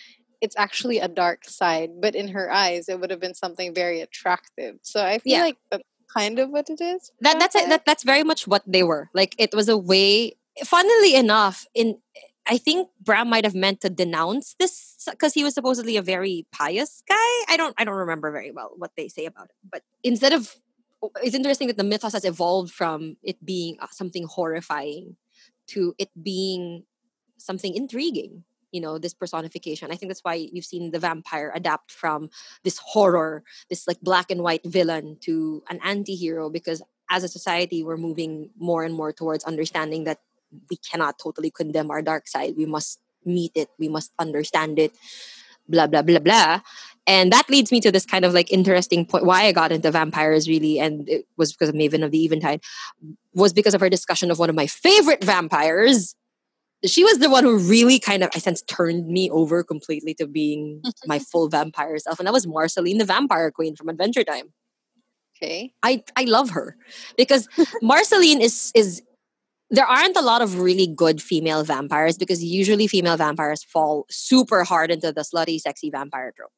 [0.40, 1.90] it's actually a dark side.
[2.00, 4.76] But in her eyes, it would have been something very attractive.
[4.82, 5.42] So I feel Yeah.
[5.42, 7.12] like that's kind of what it is.
[7.20, 7.68] That that's it.
[7.68, 9.10] That that's very much what they were.
[9.14, 10.36] Like it was a way.
[10.64, 11.98] Funnily enough, in
[12.48, 16.46] I think Bram might have meant to denounce this because he was supposedly a very
[16.50, 17.14] pious guy.
[17.48, 19.56] I don't I don't remember very well what they say about it.
[19.70, 20.56] But instead of
[21.22, 25.16] it's interesting that the mythos has evolved from it being uh, something horrifying
[25.68, 26.84] to it being
[27.36, 28.44] something intriguing.
[28.72, 29.90] You know, this personification.
[29.90, 32.28] I think that's why you've seen the vampire adapt from
[32.64, 37.82] this horror, this like black and white villain to an anti-hero because as a society
[37.82, 40.18] we're moving more and more towards understanding that
[40.70, 42.54] we cannot totally condemn our dark side.
[42.56, 44.92] We must meet it, we must understand it,
[45.68, 46.60] blah blah blah blah.
[47.06, 49.90] And that leads me to this kind of like interesting point why I got into
[49.90, 52.60] vampires really and it was because of Maven of the Eventide
[53.34, 56.14] was because of her discussion of one of my favorite vampires.
[56.84, 60.26] She was the one who really kind of I sense turned me over completely to
[60.26, 64.52] being my full vampire self and that was Marceline the Vampire Queen from Adventure Time.
[65.36, 65.72] okay.
[65.82, 66.76] I I love her
[67.16, 67.48] because
[67.82, 69.02] Marceline is is
[69.70, 74.64] there aren't a lot of really good female vampires because usually female vampires fall super
[74.64, 76.52] hard into the slutty sexy vampire trope.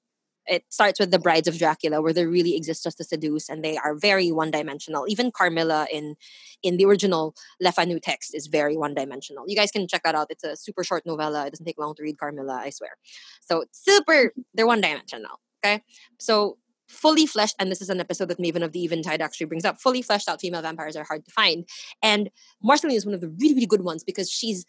[0.51, 3.65] It starts with the Brides of Dracula where they really exist just to seduce and
[3.65, 5.07] they are very one dimensional.
[5.09, 6.17] Even Carmilla in
[6.63, 9.45] in the original Le Fanu text is very one dimensional.
[9.47, 10.27] You guys can check that out.
[10.29, 11.47] It's a super short novella.
[11.47, 12.97] It doesn't take long to read Carmilla, I swear.
[13.41, 15.41] So super they're one dimensional.
[15.65, 15.83] Okay.
[16.19, 16.59] So
[16.89, 19.81] fully fleshed, and this is an episode that Maven of the Eventide actually brings up.
[19.81, 21.65] Fully fleshed out female vampires are hard to find,
[22.03, 22.31] and
[22.63, 24.67] Marceline is one of the really, really good ones because she's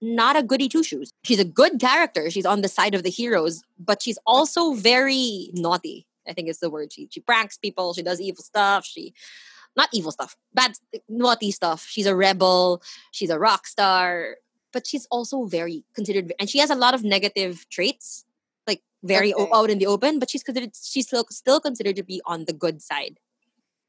[0.00, 1.12] not a goody two shoes.
[1.26, 2.30] She's a good character.
[2.30, 6.06] She's on the side of the heroes, but she's also very naughty.
[6.28, 6.92] I think it's the word.
[6.92, 7.94] She she pranks people.
[7.94, 8.84] She does evil stuff.
[8.86, 9.12] She
[9.76, 10.72] not evil stuff, bad
[11.08, 11.86] naughty stuff.
[11.86, 12.82] She's a rebel.
[13.12, 14.36] She's a rock star.
[14.72, 18.24] but she's also very considered, and she has a lot of negative traits,
[18.68, 19.50] like very Okay.
[19.58, 20.18] out in the open.
[20.20, 23.16] But she's considered she's still still considered to be on the good side,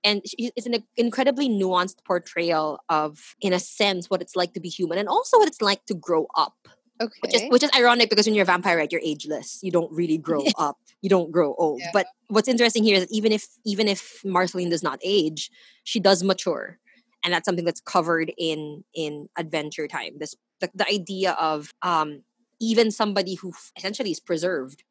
[0.03, 4.61] and she, it's an incredibly nuanced portrayal of, in a sense, what it's like to
[4.61, 6.55] be human, and also what it's like to grow up.
[6.99, 7.17] Okay.
[7.21, 9.59] Which is which is ironic because when you're a vampire, right, you're ageless.
[9.61, 10.77] You don't really grow up.
[11.01, 11.79] You don't grow old.
[11.81, 11.91] Yeah.
[11.93, 15.51] But what's interesting here is that even if even if Marceline does not age,
[15.83, 16.79] she does mature,
[17.23, 20.13] and that's something that's covered in in Adventure Time.
[20.17, 22.23] This the, the idea of um,
[22.59, 24.83] even somebody who essentially is preserved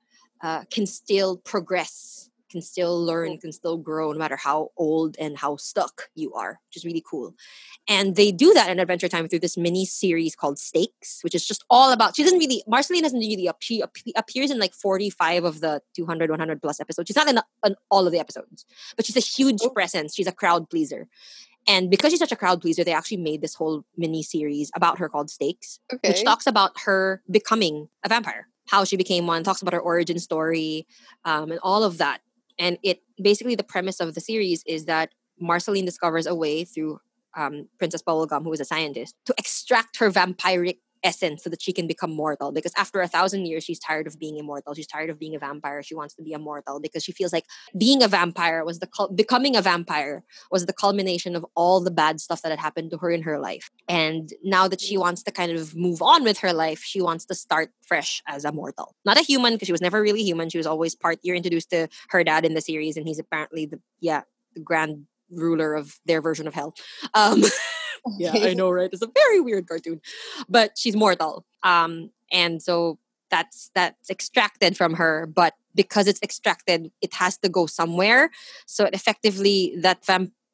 [0.42, 5.36] uh, can still progress, can still learn, can still grow, no matter how old and
[5.36, 7.34] how stuck you are, which is really cool.
[7.86, 11.46] And they do that in Adventure Time through this mini series called Stakes, which is
[11.46, 12.16] just all about.
[12.16, 13.82] She doesn't really, Marceline doesn't really, she
[14.16, 17.08] appears in like 45 of the 200, 100 plus episodes.
[17.08, 18.64] She's not in, in all of the episodes,
[18.96, 19.68] but she's a huge Oh.
[19.70, 20.14] presence.
[20.14, 21.08] She's a crowd pleaser.
[21.68, 24.98] And because she's such a crowd pleaser, they actually made this whole mini series about
[24.98, 26.08] her called Stakes okay.
[26.08, 30.18] which talks about her becoming a vampire, how she became one, talks about her origin
[30.18, 30.86] story,
[31.24, 32.20] um, and all of that.
[32.58, 37.00] And it basically the premise of the series is that Marceline discovers a way through
[37.36, 41.72] um, Princess Bubblegum, who is a scientist, to extract her vampiric essence so that she
[41.72, 42.52] can become mortal.
[42.52, 44.74] Because after a thousand years, she's tired of being immortal.
[44.74, 45.82] She's tired of being a vampire.
[45.82, 47.44] She wants to be immortal because she feels like
[47.78, 51.90] being a vampire was the cul- becoming a vampire was the culmination of all the
[51.90, 53.70] bad stuff that had happened to her in her life.
[53.88, 57.24] And now that she wants to kind of move on with her life, she wants
[57.26, 58.94] to start fresh as a mortal.
[59.04, 60.50] Not a human, because she was never really human.
[60.50, 63.66] She was always part, you're introduced to her dad in the series, and he's apparently
[63.66, 64.22] the, yeah,
[64.54, 66.74] the grand ruler of their version of hell.
[67.14, 67.42] Um,
[68.18, 68.90] yeah, I know, right?
[68.92, 70.00] It's a very weird cartoon,
[70.48, 71.44] but she's mortal.
[71.62, 72.98] Um, and so
[73.30, 78.30] that's that's extracted from her, but because it's extracted, it has to go somewhere.
[78.66, 80.04] So it effectively, that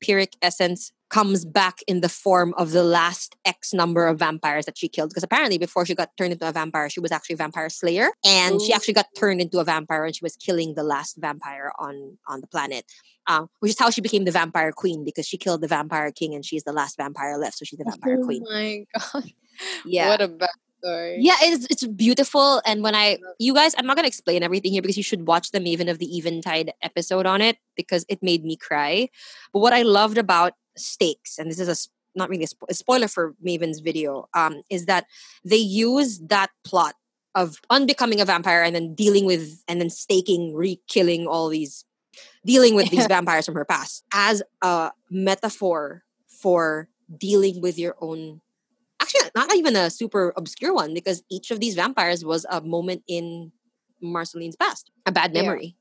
[0.03, 4.79] vampiric essence comes back in the form of the last X number of vampires that
[4.79, 5.11] she killed.
[5.11, 8.09] Because apparently, before she got turned into a vampire, she was actually a vampire slayer,
[8.25, 11.73] and she actually got turned into a vampire, and she was killing the last vampire
[11.79, 12.85] on on the planet.
[13.29, 16.35] Um, which is how she became the vampire queen because she killed the vampire king
[16.35, 18.43] and she's the last vampire left, so she's the vampire oh queen.
[18.51, 19.31] my god.
[19.85, 20.29] Yeah, What a
[20.85, 21.17] backstory.
[21.21, 22.61] yeah, it's it's beautiful.
[22.67, 25.51] And when I you guys, I'm not gonna explain everything here because you should watch
[25.51, 29.09] the Maven of the Eventide episode on it because it made me cry.
[29.53, 31.77] But what I loved about Stakes, and this is a
[32.15, 35.07] not really a, spo- a spoiler for Maven's video, um, is that
[35.45, 36.95] they use that plot
[37.35, 41.85] of unbecoming a vampire and then dealing with and then staking, re-killing all these,
[42.45, 48.41] dealing with these vampires from her past as a metaphor for dealing with your own
[49.15, 52.61] actually uh, not even a super obscure one because each of these vampires was a
[52.61, 53.53] moment in
[54.01, 55.43] Marceline's past, a bad Yeah.
[55.43, 55.77] memory.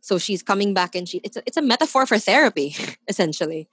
[0.00, 2.76] So she's coming back and she it's a, it's a metaphor for therapy
[3.08, 3.68] essentially.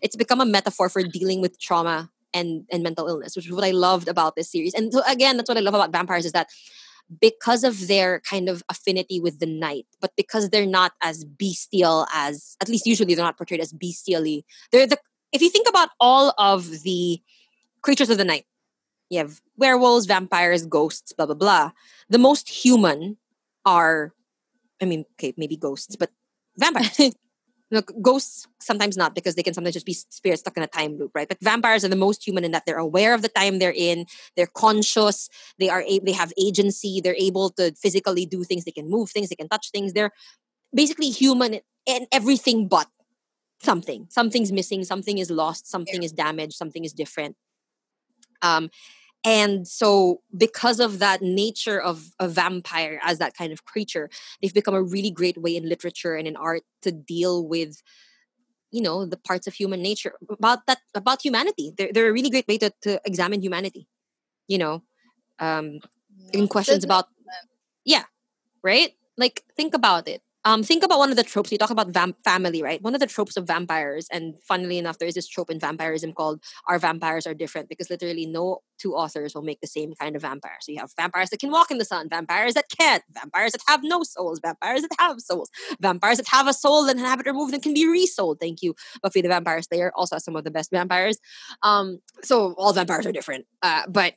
[0.00, 3.64] It's become a metaphor for dealing with trauma and and mental illness, which is what
[3.64, 4.74] I loved about this series.
[4.74, 6.48] And so again, that's what I love about vampires is that
[7.20, 12.06] because of their kind of affinity with the night, but because they're not as bestial
[12.14, 14.44] as at least usually they're not portrayed as bestially.
[14.70, 14.98] They're the
[15.32, 17.20] if you think about all of the
[17.82, 18.46] creatures of the night,
[19.10, 21.72] you have werewolves, vampires, ghosts, blah blah blah.
[22.08, 23.18] The most human
[23.64, 24.12] are,
[24.80, 26.10] I mean, okay, maybe ghosts, but
[26.58, 27.14] vampires.
[27.72, 30.98] Look, ghosts sometimes not because they can sometimes just be spirits stuck in a time
[30.98, 31.26] loop, right?
[31.28, 34.04] But vampires are the most human in that they're aware of the time they're in.
[34.36, 35.30] They're conscious.
[35.58, 37.00] They are a- they have agency.
[37.00, 38.64] They're able to physically do things.
[38.64, 39.30] They can move things.
[39.30, 39.94] They can touch things.
[39.94, 40.12] They're
[40.74, 42.88] basically human and everything but
[43.62, 44.06] something.
[44.10, 44.84] Something's missing.
[44.84, 45.66] Something is lost.
[45.68, 46.54] Something is damaged.
[46.54, 47.36] Something is different.
[48.42, 48.70] Um,
[49.24, 54.52] and so, because of that nature of a vampire as that kind of creature, they've
[54.52, 57.82] become a really great way in literature and in art to deal with,
[58.72, 61.72] you know, the parts of human nature about that about humanity.
[61.76, 63.86] They're they're a really great way to to examine humanity.
[64.48, 64.82] You know,
[65.38, 65.80] um,
[66.32, 67.06] in questions about
[67.84, 68.04] yeah
[68.62, 71.88] right like think about it um think about one of the tropes you talk about
[71.88, 72.82] vamp family right?
[72.82, 76.12] One of the tropes of vampires and funnily enough there is this trope in vampirism
[76.12, 80.16] called our vampires are different because literally no two authors will make the same kind
[80.16, 80.56] of vampire.
[80.60, 83.62] So you have vampires that can walk in the sun vampires that can't vampires that
[83.68, 85.50] have no souls vampires that have souls
[85.80, 88.38] vampires that have a soul and have it removed and can be resold.
[88.40, 91.18] Thank you buffy the vampire slayer also has some of the best vampires.
[91.62, 94.14] Um so all vampires are different uh, but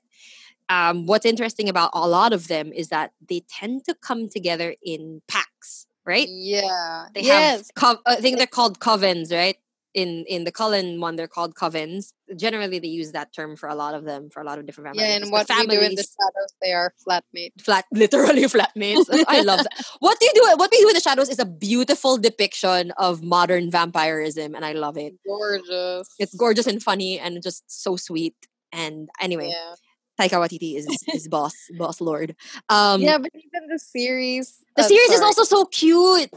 [0.70, 4.76] um, what's interesting about a lot of them is that they tend to come together
[4.84, 6.28] in packs, right?
[6.30, 7.06] Yeah.
[7.14, 7.58] They yes.
[7.58, 9.58] have, co- I think they're called covens, right?
[9.94, 12.12] In in the Cullen one, they're called covens.
[12.36, 14.98] Generally, they use that term for a lot of them, for a lot of different
[14.98, 17.62] yeah, and what But we do in the shadows, they are flatmates.
[17.62, 21.00] flat literally flatmates i love that what do you do what we do in the
[21.00, 26.10] shadows is a beautiful depiction of modern vampirism and i love it Gorgeous.
[26.20, 28.36] it's gorgeous and funny and just so sweet
[28.74, 29.76] and anyway Yeah.
[30.20, 32.36] Taika Waititi is is boss, boss lord.
[32.70, 34.64] Um, yeah, but even the series.
[34.76, 36.32] the uh, series is also so cute.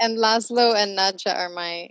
[0.00, 1.90] and Laszlo and Nadja are my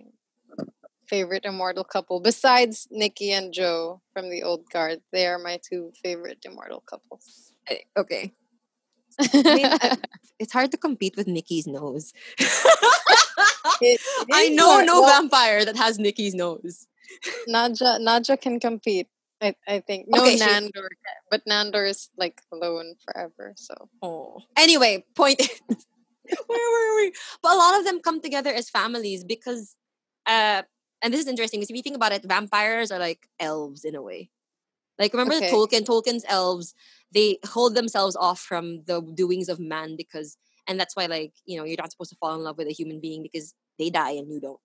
[1.07, 2.19] favorite immortal couple.
[2.19, 7.53] Besides Nicky and Joe from the old guard, they are my two favorite immortal couples.
[7.67, 8.33] Eh, Okay,
[9.33, 9.97] mean, I-
[10.39, 12.11] it's hard to compete with Nicky's nose.
[12.37, 12.49] It-
[13.81, 14.01] it
[14.33, 14.85] I know hard.
[14.87, 16.87] no Well, vampire that has Nicky's nose.
[17.47, 19.07] Nadja Nadja can compete.
[19.43, 23.53] I, I think no Okay, Nandor, can, but Nandor is like alone forever.
[23.57, 24.41] So Oh.
[24.57, 25.39] Anyway, point
[26.47, 27.13] where were we?
[27.41, 29.75] But a lot of them come together as families because,
[30.25, 30.63] uh,
[31.01, 31.59] and this is interesting.
[31.59, 34.29] because if you think about it, vampires are like elves in a way.
[34.97, 35.49] Like remember Okay.
[35.49, 35.85] the Tolkien?
[35.85, 36.73] Tolkien's elves
[37.13, 41.57] they hold themselves off from the doings of man because, and that's why like you
[41.57, 44.11] know you're not supposed to fall in love with a human being because they die
[44.11, 44.59] and you don't.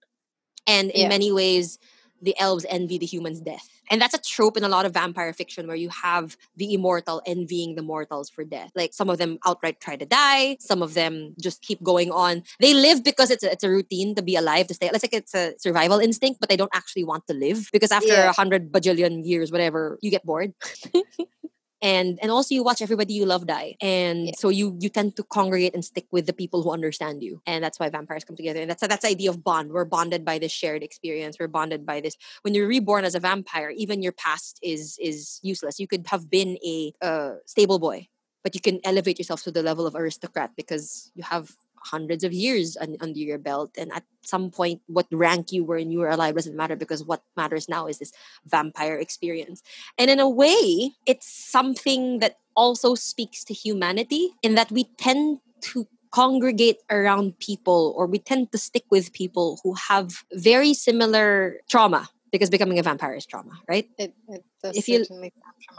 [0.67, 1.09] And in Yeah.
[1.09, 1.79] many ways,
[2.23, 3.69] the elves envy the human's death.
[3.91, 7.23] And that's a trope in a lot of vampire fiction where you have the immortal
[7.25, 8.71] envying the mortals for death.
[8.75, 12.43] Like some of them outright try to die, some of them just keep going on.
[12.61, 14.91] They live because it's a, it's a routine to be alive, to stay.
[14.93, 18.13] It's like it's a survival instinct, but they don't actually want to live because after
[18.13, 18.33] a Yeah.
[18.33, 20.53] hundred bajillion years, whatever, you get bored.
[21.83, 23.77] and and also you watch everybody you love die.
[23.81, 24.33] And Yeah.
[24.37, 27.41] so you you tend to congregate and stick with the people who understand you.
[27.47, 28.61] And that's why vampires come together.
[28.61, 29.73] And that's that's the idea of bond.
[29.73, 31.37] We're bonded by this shared experience.
[31.39, 32.17] We're bonded by this.
[32.43, 35.79] When you're reborn as a vampire even your past is is useless.
[35.79, 38.09] You could have been a uh, stable boy
[38.45, 42.33] but you can elevate yourself to the level of aristocrat because you have hundreds of
[42.33, 46.01] years un- under your belt and at some point what rank you were when you
[46.01, 48.13] were alive doesn't matter because what matters now is this
[48.45, 49.63] vampire experience.
[49.97, 55.39] And in a way, it's something that also speaks to humanity in that we tend
[55.73, 61.61] to congregate around people or we tend to stick with people who have very similar
[61.69, 63.89] trauma because becoming a vampire is trauma, right?
[63.99, 65.05] it, it does If you-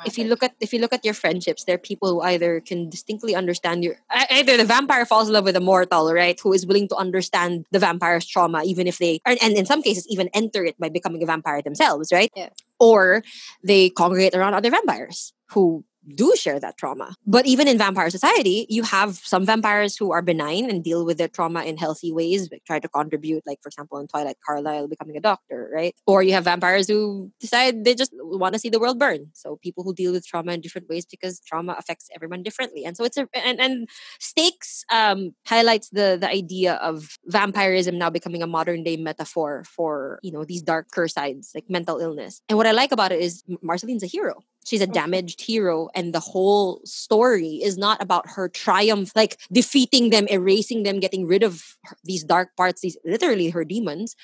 [0.05, 2.59] if you look at if you look at your friendships, there are people who either
[2.61, 3.95] can distinctly understand your
[4.29, 6.39] either the vampire falls in love with a mortal, right?
[6.39, 9.81] Who is willing to understand the vampire's trauma, even if they and, and in some
[9.81, 12.31] cases even enter it by becoming a vampire themselves, right?
[12.35, 12.53] Yes.
[12.79, 13.23] Or
[13.63, 15.83] they congregate around other vampires who
[16.15, 17.15] do share that trauma.
[17.25, 21.17] But even in vampire society, you have some vampires who are benign and deal with
[21.17, 25.17] their trauma in healthy ways, try to contribute, like for example in Twilight Carlisle becoming
[25.17, 25.95] a doctor, right?
[26.07, 29.27] Or you have vampires who decide they just want to see the world burn.
[29.33, 32.85] So people who deal with trauma in different ways because trauma affects everyone differently.
[32.85, 38.09] And so it's a and, and stakes um highlights the the idea of vampirism now
[38.09, 42.41] becoming a modern day metaphor for, you know, these darker sides like mental illness.
[42.49, 44.43] And what I like about it is Marceline's a hero.
[44.65, 50.11] She's a damaged hero, and the whole story is not about her triumph, like defeating
[50.11, 54.15] them, erasing them, getting rid of these dark parts, these literally her demons.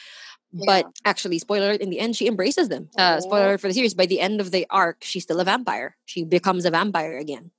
[0.66, 2.90] But actually, spoiler alert, in the end, she embraces them.
[2.98, 5.44] Uh, spoiler alert for the series, by the end of the arc, she's still a
[5.44, 5.98] vampire.
[6.06, 7.52] She becomes a vampire again.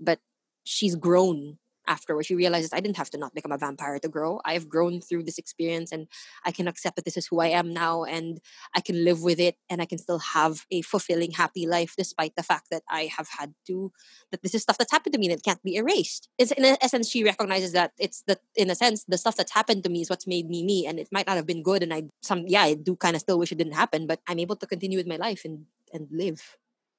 [0.00, 0.20] But
[0.64, 1.58] she's grown
[1.88, 2.26] afterwards.
[2.26, 4.40] She realizes I didn't have to not become a vampire to grow.
[4.44, 6.06] I've grown through this experience and
[6.44, 8.40] I can accept that this is who I am now and
[8.76, 12.36] I can live with it and I can still have a fulfilling, happy life despite
[12.36, 13.90] the fact that I have had to,
[14.30, 16.28] that this is stuff that's happened to me and it can't be erased.
[16.38, 19.82] It's in essence, she recognizes that it's the, in a sense, the stuff that's happened
[19.84, 21.82] to me is what's made me me and it might not have been good.
[21.82, 24.38] And I, some, yeah, I do kind of still wish it didn't happen, but I'm
[24.38, 26.56] able to continue with my life and, and live.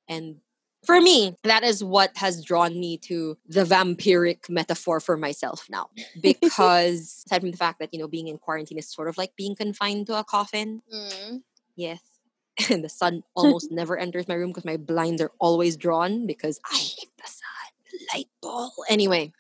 [0.08, 0.38] And
[0.85, 5.89] for me, that is what has drawn me to the vampiric metaphor for myself now.
[6.21, 9.35] Because aside from the fact that, you know, being in quarantine is sort of like
[9.35, 10.81] being confined to a coffin.
[10.93, 11.41] Mm.
[11.75, 12.01] Yes.
[12.69, 16.59] And the sun almost never enters my room because my blinds are always drawn because
[16.69, 18.05] I hate the sun.
[18.13, 18.73] Light ball.
[18.89, 19.31] Anyway,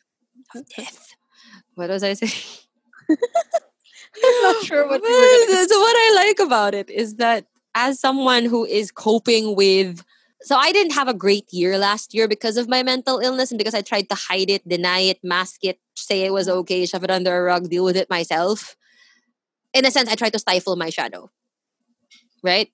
[0.55, 1.15] of death.
[1.75, 2.31] What was I saying?
[3.09, 8.45] I'm not sure what Well, so what I like about it is that as someone
[8.45, 10.03] who is coping with
[10.41, 13.57] so I didn't have a great year last year because of my mental illness and
[13.57, 16.59] because I tried to hide it, deny it, mask it, say it was mm-hmm.
[16.59, 18.75] okay, shove it under a rug, deal with it myself.
[19.73, 21.29] In a sense, I tried to stifle my shadow.
[22.41, 22.69] Right?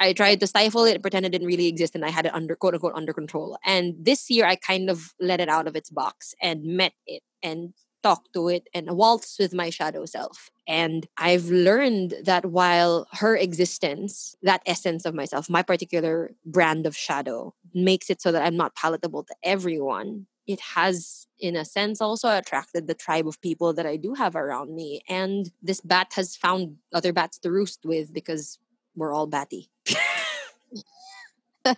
[0.00, 2.54] I tried to stifle it, pretend it didn't really exist, and I had it under
[2.54, 3.58] quote unquote under control.
[3.64, 7.22] And this year I kind of let it out of its box and met it
[7.42, 7.74] and
[8.08, 10.50] talked to it and waltz with my shadow self.
[10.66, 16.96] And I've learned that while her existence, that essence of myself, my particular brand of
[16.96, 22.00] shadow, makes it so that I'm not palatable to everyone, it has, in a sense,
[22.00, 25.02] also attracted the tribe of people that I do have around me.
[25.08, 28.58] And this bat has found other bats to roost with because
[28.96, 29.68] we're all batty.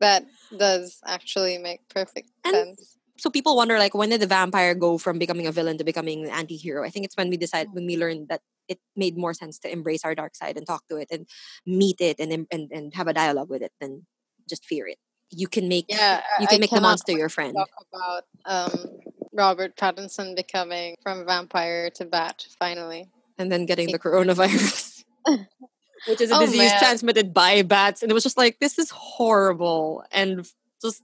[0.00, 0.24] that
[0.56, 2.96] does actually make perfect And- sense.
[3.16, 6.24] So people wonder like when did the vampire go from becoming a villain to becoming
[6.24, 9.34] an anti-hero i think it's when we decide when we learned that it made more
[9.34, 11.26] sense to embrace our dark side and talk to it and
[11.66, 14.06] meet it and and, and have a dialogue with it than
[14.48, 14.98] just fear it
[15.30, 17.56] you can make Yeah, you can I make the monster your friend.
[17.56, 18.88] Talk about um,
[19.32, 23.08] Robert Pattinson becoming from vampire to bat finally.
[23.38, 25.02] and then getting the coronavirus,
[26.06, 26.78] which is a Oh, disease man.
[26.78, 28.02] transmitted by bats.
[28.02, 30.04] And it was just like, this is horrible.
[30.12, 30.46] And
[30.80, 31.02] just,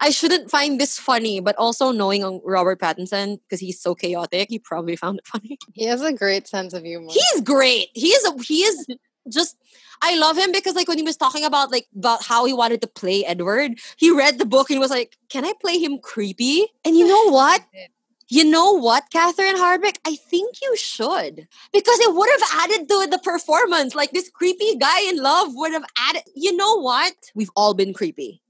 [0.00, 4.58] I shouldn't find this funny, but also knowing Robert Pattinson, because he's so chaotic, he
[4.58, 5.58] probably found it funny.
[5.72, 7.10] He has a great sense of humor.
[7.10, 7.88] He's great.
[7.94, 8.86] He is, a, he is
[9.28, 9.56] just,
[10.02, 12.80] I love him because like when he was talking about like about how he wanted
[12.82, 15.98] to play Edward, he read the book and he was like, can I play him
[15.98, 16.66] creepy?
[16.84, 17.62] And you know what?
[18.28, 19.98] You know what, Catherine Hardwicke?
[20.06, 21.46] I think you should.
[21.72, 23.94] Because it would have added to the performance.
[23.94, 26.22] Like this creepy guy in love would have added.
[26.34, 27.12] You know what?
[27.34, 28.42] We've all been creepy.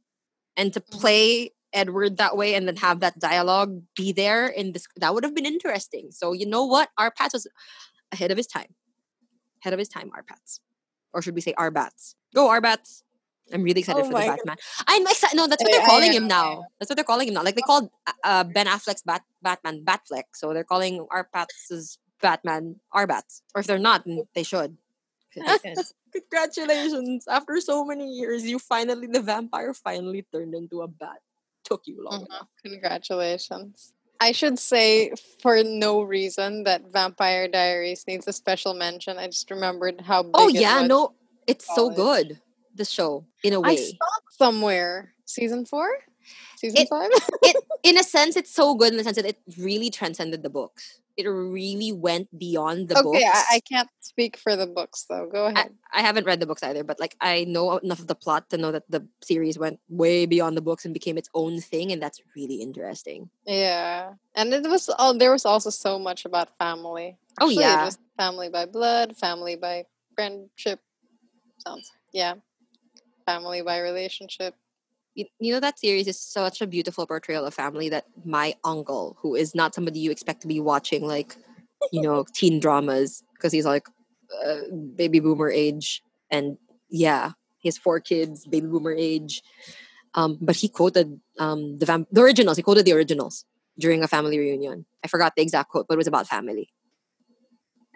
[0.56, 4.86] And to play Edward that way and then have that dialogue be there in this,
[4.96, 6.10] that would have been interesting.
[6.10, 6.90] So, you know what?
[6.96, 7.48] Our Pats was
[8.12, 8.74] ahead of his time.
[9.62, 10.60] Ahead of his time, our Pats.
[11.12, 12.14] Or should we say our Bats?
[12.34, 13.02] Go, our Bats.
[13.52, 14.36] I'm really excited Oh for the God.
[14.36, 14.56] Batman.
[14.86, 15.36] I'm excited.
[15.36, 16.64] No, that's what they're calling him now.
[16.78, 17.42] That's what they're calling him now.
[17.42, 21.98] Like they called uh, uh, Ben Affleck's Bat Batman Batfleck, so they're calling our Pats'
[22.22, 23.42] Batman our Bats.
[23.54, 24.78] Or if they're not, then they should.
[26.12, 27.26] Congratulations!
[27.28, 31.18] After so many years, you finally the vampire finally turned into a bat.
[31.64, 32.26] Took you long Mhm.
[32.26, 32.48] enough.
[32.62, 33.92] Congratulations.
[34.20, 35.12] I should say
[35.42, 39.18] for no reason that Vampire Diaries needs a special mention.
[39.18, 41.14] I just remembered how big Oh it yeah, no,
[41.46, 42.40] it's so good.
[42.74, 43.76] The show, in a way.
[43.76, 45.14] saw it somewhere.
[45.26, 45.88] Season four?
[46.56, 47.10] Season It- five?
[47.84, 51.00] In a sense, it's so good in the sense that it really transcended the books.
[51.16, 53.22] It really went beyond the okay, books.
[53.22, 55.28] I, I can't speak for the books though.
[55.30, 55.70] Go ahead.
[55.92, 58.56] I haven't read the books either, but like I know enough of the plot to
[58.56, 62.02] know that the series went way beyond the books and became its own thing, and
[62.02, 63.30] that's really interesting.
[63.46, 64.14] yeah.
[64.34, 67.16] And it was all there was also so much about family.
[67.40, 67.82] Oh, yeah.
[67.82, 69.84] It was family by blood, family by
[70.16, 70.80] friendship.
[71.64, 72.34] Sounds yeah.
[73.26, 74.56] Family by relationship.
[75.14, 79.16] You, you know that series is such a beautiful portrayal of family that my uncle,
[79.20, 81.36] who is not somebody you expect to be watching like,
[81.92, 83.86] you know, teen dramas, because he's like
[84.44, 86.58] uh, baby boomer age, and
[86.88, 89.42] yeah, he has four kids, baby boomer age.
[90.14, 92.56] Um, but he quoted um, the vamp- the originals.
[92.56, 93.44] He quoted the originals
[93.78, 94.86] during a family reunion.
[95.04, 96.70] I forgot the exact quote, but it was about family.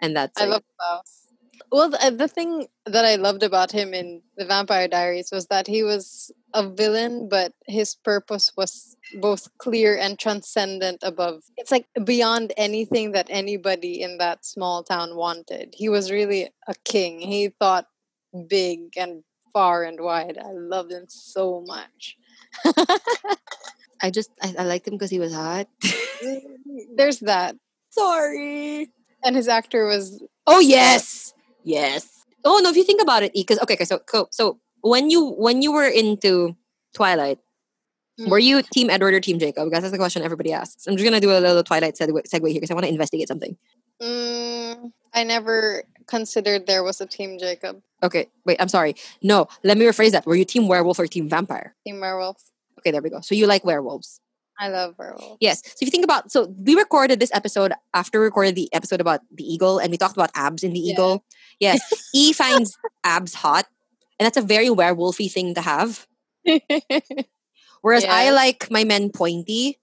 [0.01, 1.28] And that's I like, love Klaus.
[1.71, 5.67] Well, the, the thing that I loved about him in The Vampire Diaries was that
[5.67, 11.43] he was a villain, but his purpose was both clear and transcendent above.
[11.57, 15.75] It's like beyond anything that anybody in that small town wanted.
[15.77, 17.19] He was really a king.
[17.19, 17.87] He thought
[18.47, 20.37] big and far and wide.
[20.37, 22.17] I loved him so much.
[24.01, 25.67] I just I, I liked him because he was hot.
[26.95, 27.55] There's that.
[27.89, 28.89] Sorry.
[29.23, 31.33] And his actor was Oh yes,
[31.63, 32.07] yes.
[32.45, 35.25] Oh no, if you think about it, because okay, okay, so so so when you
[35.31, 36.55] when you were into
[36.93, 37.39] Twilight,
[38.27, 38.43] were Mm.
[38.43, 39.69] you Team Edward or Team Jacob?
[39.69, 40.87] Because that's the question everybody asks.
[40.87, 43.27] I'm just gonna do a little Twilight segue, segue here because I want to investigate
[43.27, 43.57] something.
[44.01, 48.95] Mm, I never considered there was a Team Jacob, Okay, wait, I'm sorry.
[49.21, 50.25] No, let me rephrase that.
[50.25, 51.75] Were you Team Werewolf or Team Vampire?
[51.85, 52.41] Team Werewolf.
[52.79, 53.19] Okay, there we go.
[53.19, 54.21] So you like werewolves.
[54.59, 55.37] I love werewolf.
[55.39, 55.61] Yes.
[55.65, 58.99] So if you think about, so we recorded this episode after we recorded the episode
[58.99, 60.93] about the eagle, and we talked about abs in the Yeah.
[60.93, 61.25] eagle.
[61.59, 61.79] Yes,
[62.13, 63.65] E finds abs hot,
[64.19, 66.07] and that's a very werewolfy thing to have.
[67.81, 69.79] Whereas I like my men pointy,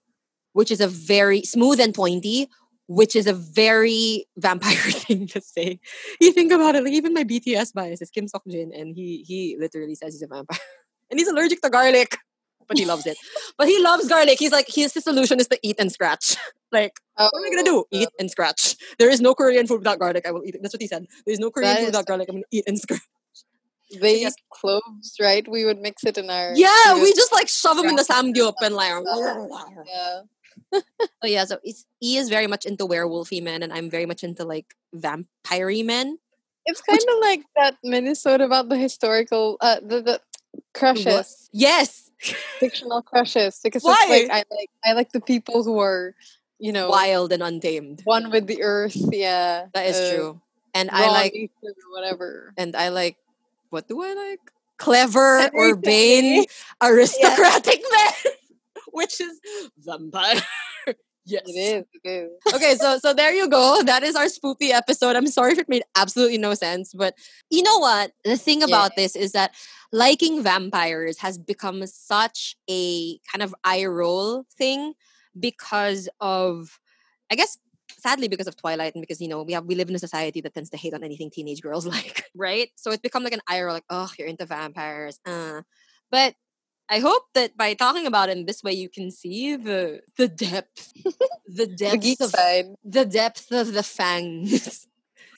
[0.53, 2.47] which is a very smooth and pointy,
[2.87, 5.79] which is a very vampire thing to say.
[6.21, 9.23] You think about it, like even my BTS bias is Kim Seok Jin, and he
[9.27, 10.59] he literally says he's a vampire,
[11.09, 12.17] and he's allergic to garlic,
[12.67, 13.17] but he loves it.
[13.57, 14.39] But he loves garlic.
[14.39, 16.37] He's like his solution is to eat and scratch.
[16.71, 17.85] like oh, what am I gonna do?
[17.91, 18.75] Eat and scratch.
[18.99, 20.25] There is no Korean food without garlic.
[20.27, 20.61] I will eat it.
[20.61, 21.07] That's what he said.
[21.25, 22.29] There is no Korean food without garlic.
[22.29, 23.01] I'm gonna eat and scratch.
[24.01, 24.35] They Yes.
[24.49, 25.47] cloves, right?
[25.47, 28.55] We would mix it in our Yeah, we just like shove them in the samgyup
[28.61, 28.91] and like.
[29.87, 30.21] yeah.
[31.21, 34.23] So yeah, so it's, E is very much into werewolfy men, and I'm very much
[34.23, 36.19] into like vampire men.
[36.65, 40.21] It's kind of like that Minnesota about the historical uh the, the
[40.73, 42.06] crushes, Yes,
[42.59, 44.05] fictional crushes because Why?
[44.09, 46.15] like I like I like the people who are,
[46.59, 48.01] you know, wild and untamed.
[48.03, 48.97] one with the earth.
[49.11, 50.41] Yeah, That is uh, true.
[50.73, 51.33] And I like,
[51.91, 52.53] whatever.
[52.57, 53.17] and I like.
[53.69, 54.39] What do I like?
[54.77, 56.45] Clever, urbane,
[56.81, 58.33] aristocratic men,
[58.93, 59.41] which is
[59.77, 60.41] vampire.
[61.27, 61.85] yes, It is.
[62.03, 62.53] It is.
[62.55, 63.81] okay, so so there you go.
[63.83, 65.15] That is our spoopy episode.
[65.15, 67.13] I'm sorry if it made absolutely no sense, but
[67.49, 68.11] you know what?
[68.23, 69.53] The thing about this is that
[69.91, 74.93] liking vampires has become such a kind of eye roll thing
[75.39, 76.79] because of,
[77.31, 77.57] I guess,
[77.99, 80.41] sadly because of Twilight and because you know we have we live in a society
[80.41, 82.69] that tends to hate on anything teenage girls like, right?
[82.75, 85.61] So it's become like an eye roll, like oh, you're into vampires, uh.
[86.09, 86.35] But
[86.89, 90.27] I hope that by talking about it in this way, you can see the the
[90.27, 91.13] depth, the
[91.47, 92.75] The depth geek of side.
[92.83, 94.87] the depth of the fangs.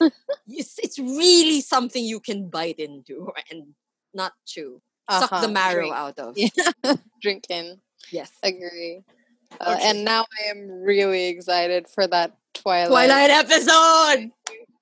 [0.48, 3.74] it's, it's really something you can bite into and
[4.14, 4.80] not chew.
[5.10, 5.94] Suck the Uh-huh, marrow drink.
[5.94, 6.38] out of.
[6.38, 6.94] Yeah.
[7.20, 7.80] Drink in.
[8.12, 8.30] Yes.
[8.42, 9.02] Agree.
[9.60, 9.90] Uh, Okay.
[9.90, 12.88] and now I am really excited for that Twilight.
[13.10, 14.30] Twilight episode.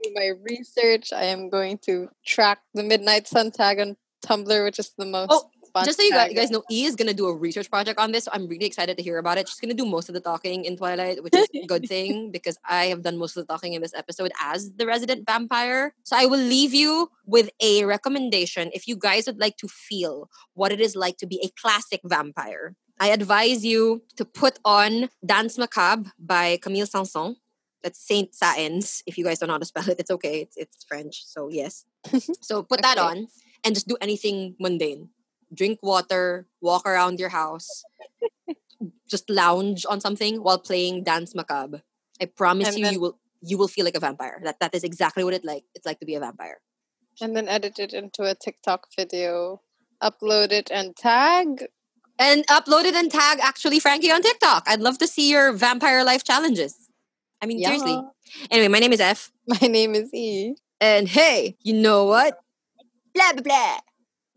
[0.04, 1.12] Do my research.
[1.12, 5.30] I am going to track the Midnight Sun tag on Tumblr, which is the most
[5.32, 5.48] Oh,
[5.84, 8.12] Just so you guys, you guys know, E is gonna do a research project on
[8.12, 9.48] this, so I'm really excited to hear about it.
[9.48, 12.58] She's gonna do most of the talking in Twilight, which is a good thing because
[12.68, 15.94] I have done most of the talking in this episode as the resident vampire.
[16.04, 20.30] So I will leave you with a recommendation if you guys would like to feel
[20.54, 22.74] what it is like to be a classic vampire.
[23.00, 27.36] I advise you to put on Danse Macabre by Camille Saint-Saëns.
[27.82, 29.02] That's Saint-Saëns.
[29.06, 30.40] If you guys don't know how to spell it, it's okay.
[30.42, 31.84] It's, it's French, so yes.
[32.40, 33.28] so put that on
[33.64, 35.10] and just do anything mundane.
[35.52, 37.84] Drink water, walk around your house,
[39.08, 41.82] just lounge on something while playing Danse Macabre.
[42.20, 44.40] I promise And you, then- you will you will feel like a vampire.
[44.44, 45.64] That that is exactly what it like.
[45.74, 46.58] It's like to be a vampire.
[47.20, 49.60] and then edit it into a TikTok video,
[50.02, 51.66] upload it, and tag.
[52.18, 54.64] And upload it and tag actually Frankie on TikTok.
[54.66, 56.74] I'd love to see your vampire life challenges.
[57.40, 57.96] I mean, seriously.
[58.50, 59.30] Anyway, my name is F.
[59.46, 60.54] My name is E.
[60.80, 62.38] And hey, you know what?
[63.14, 63.78] Blah blah blah.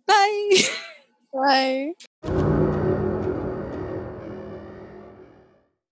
[0.07, 0.62] Bye.
[1.34, 1.93] Bye.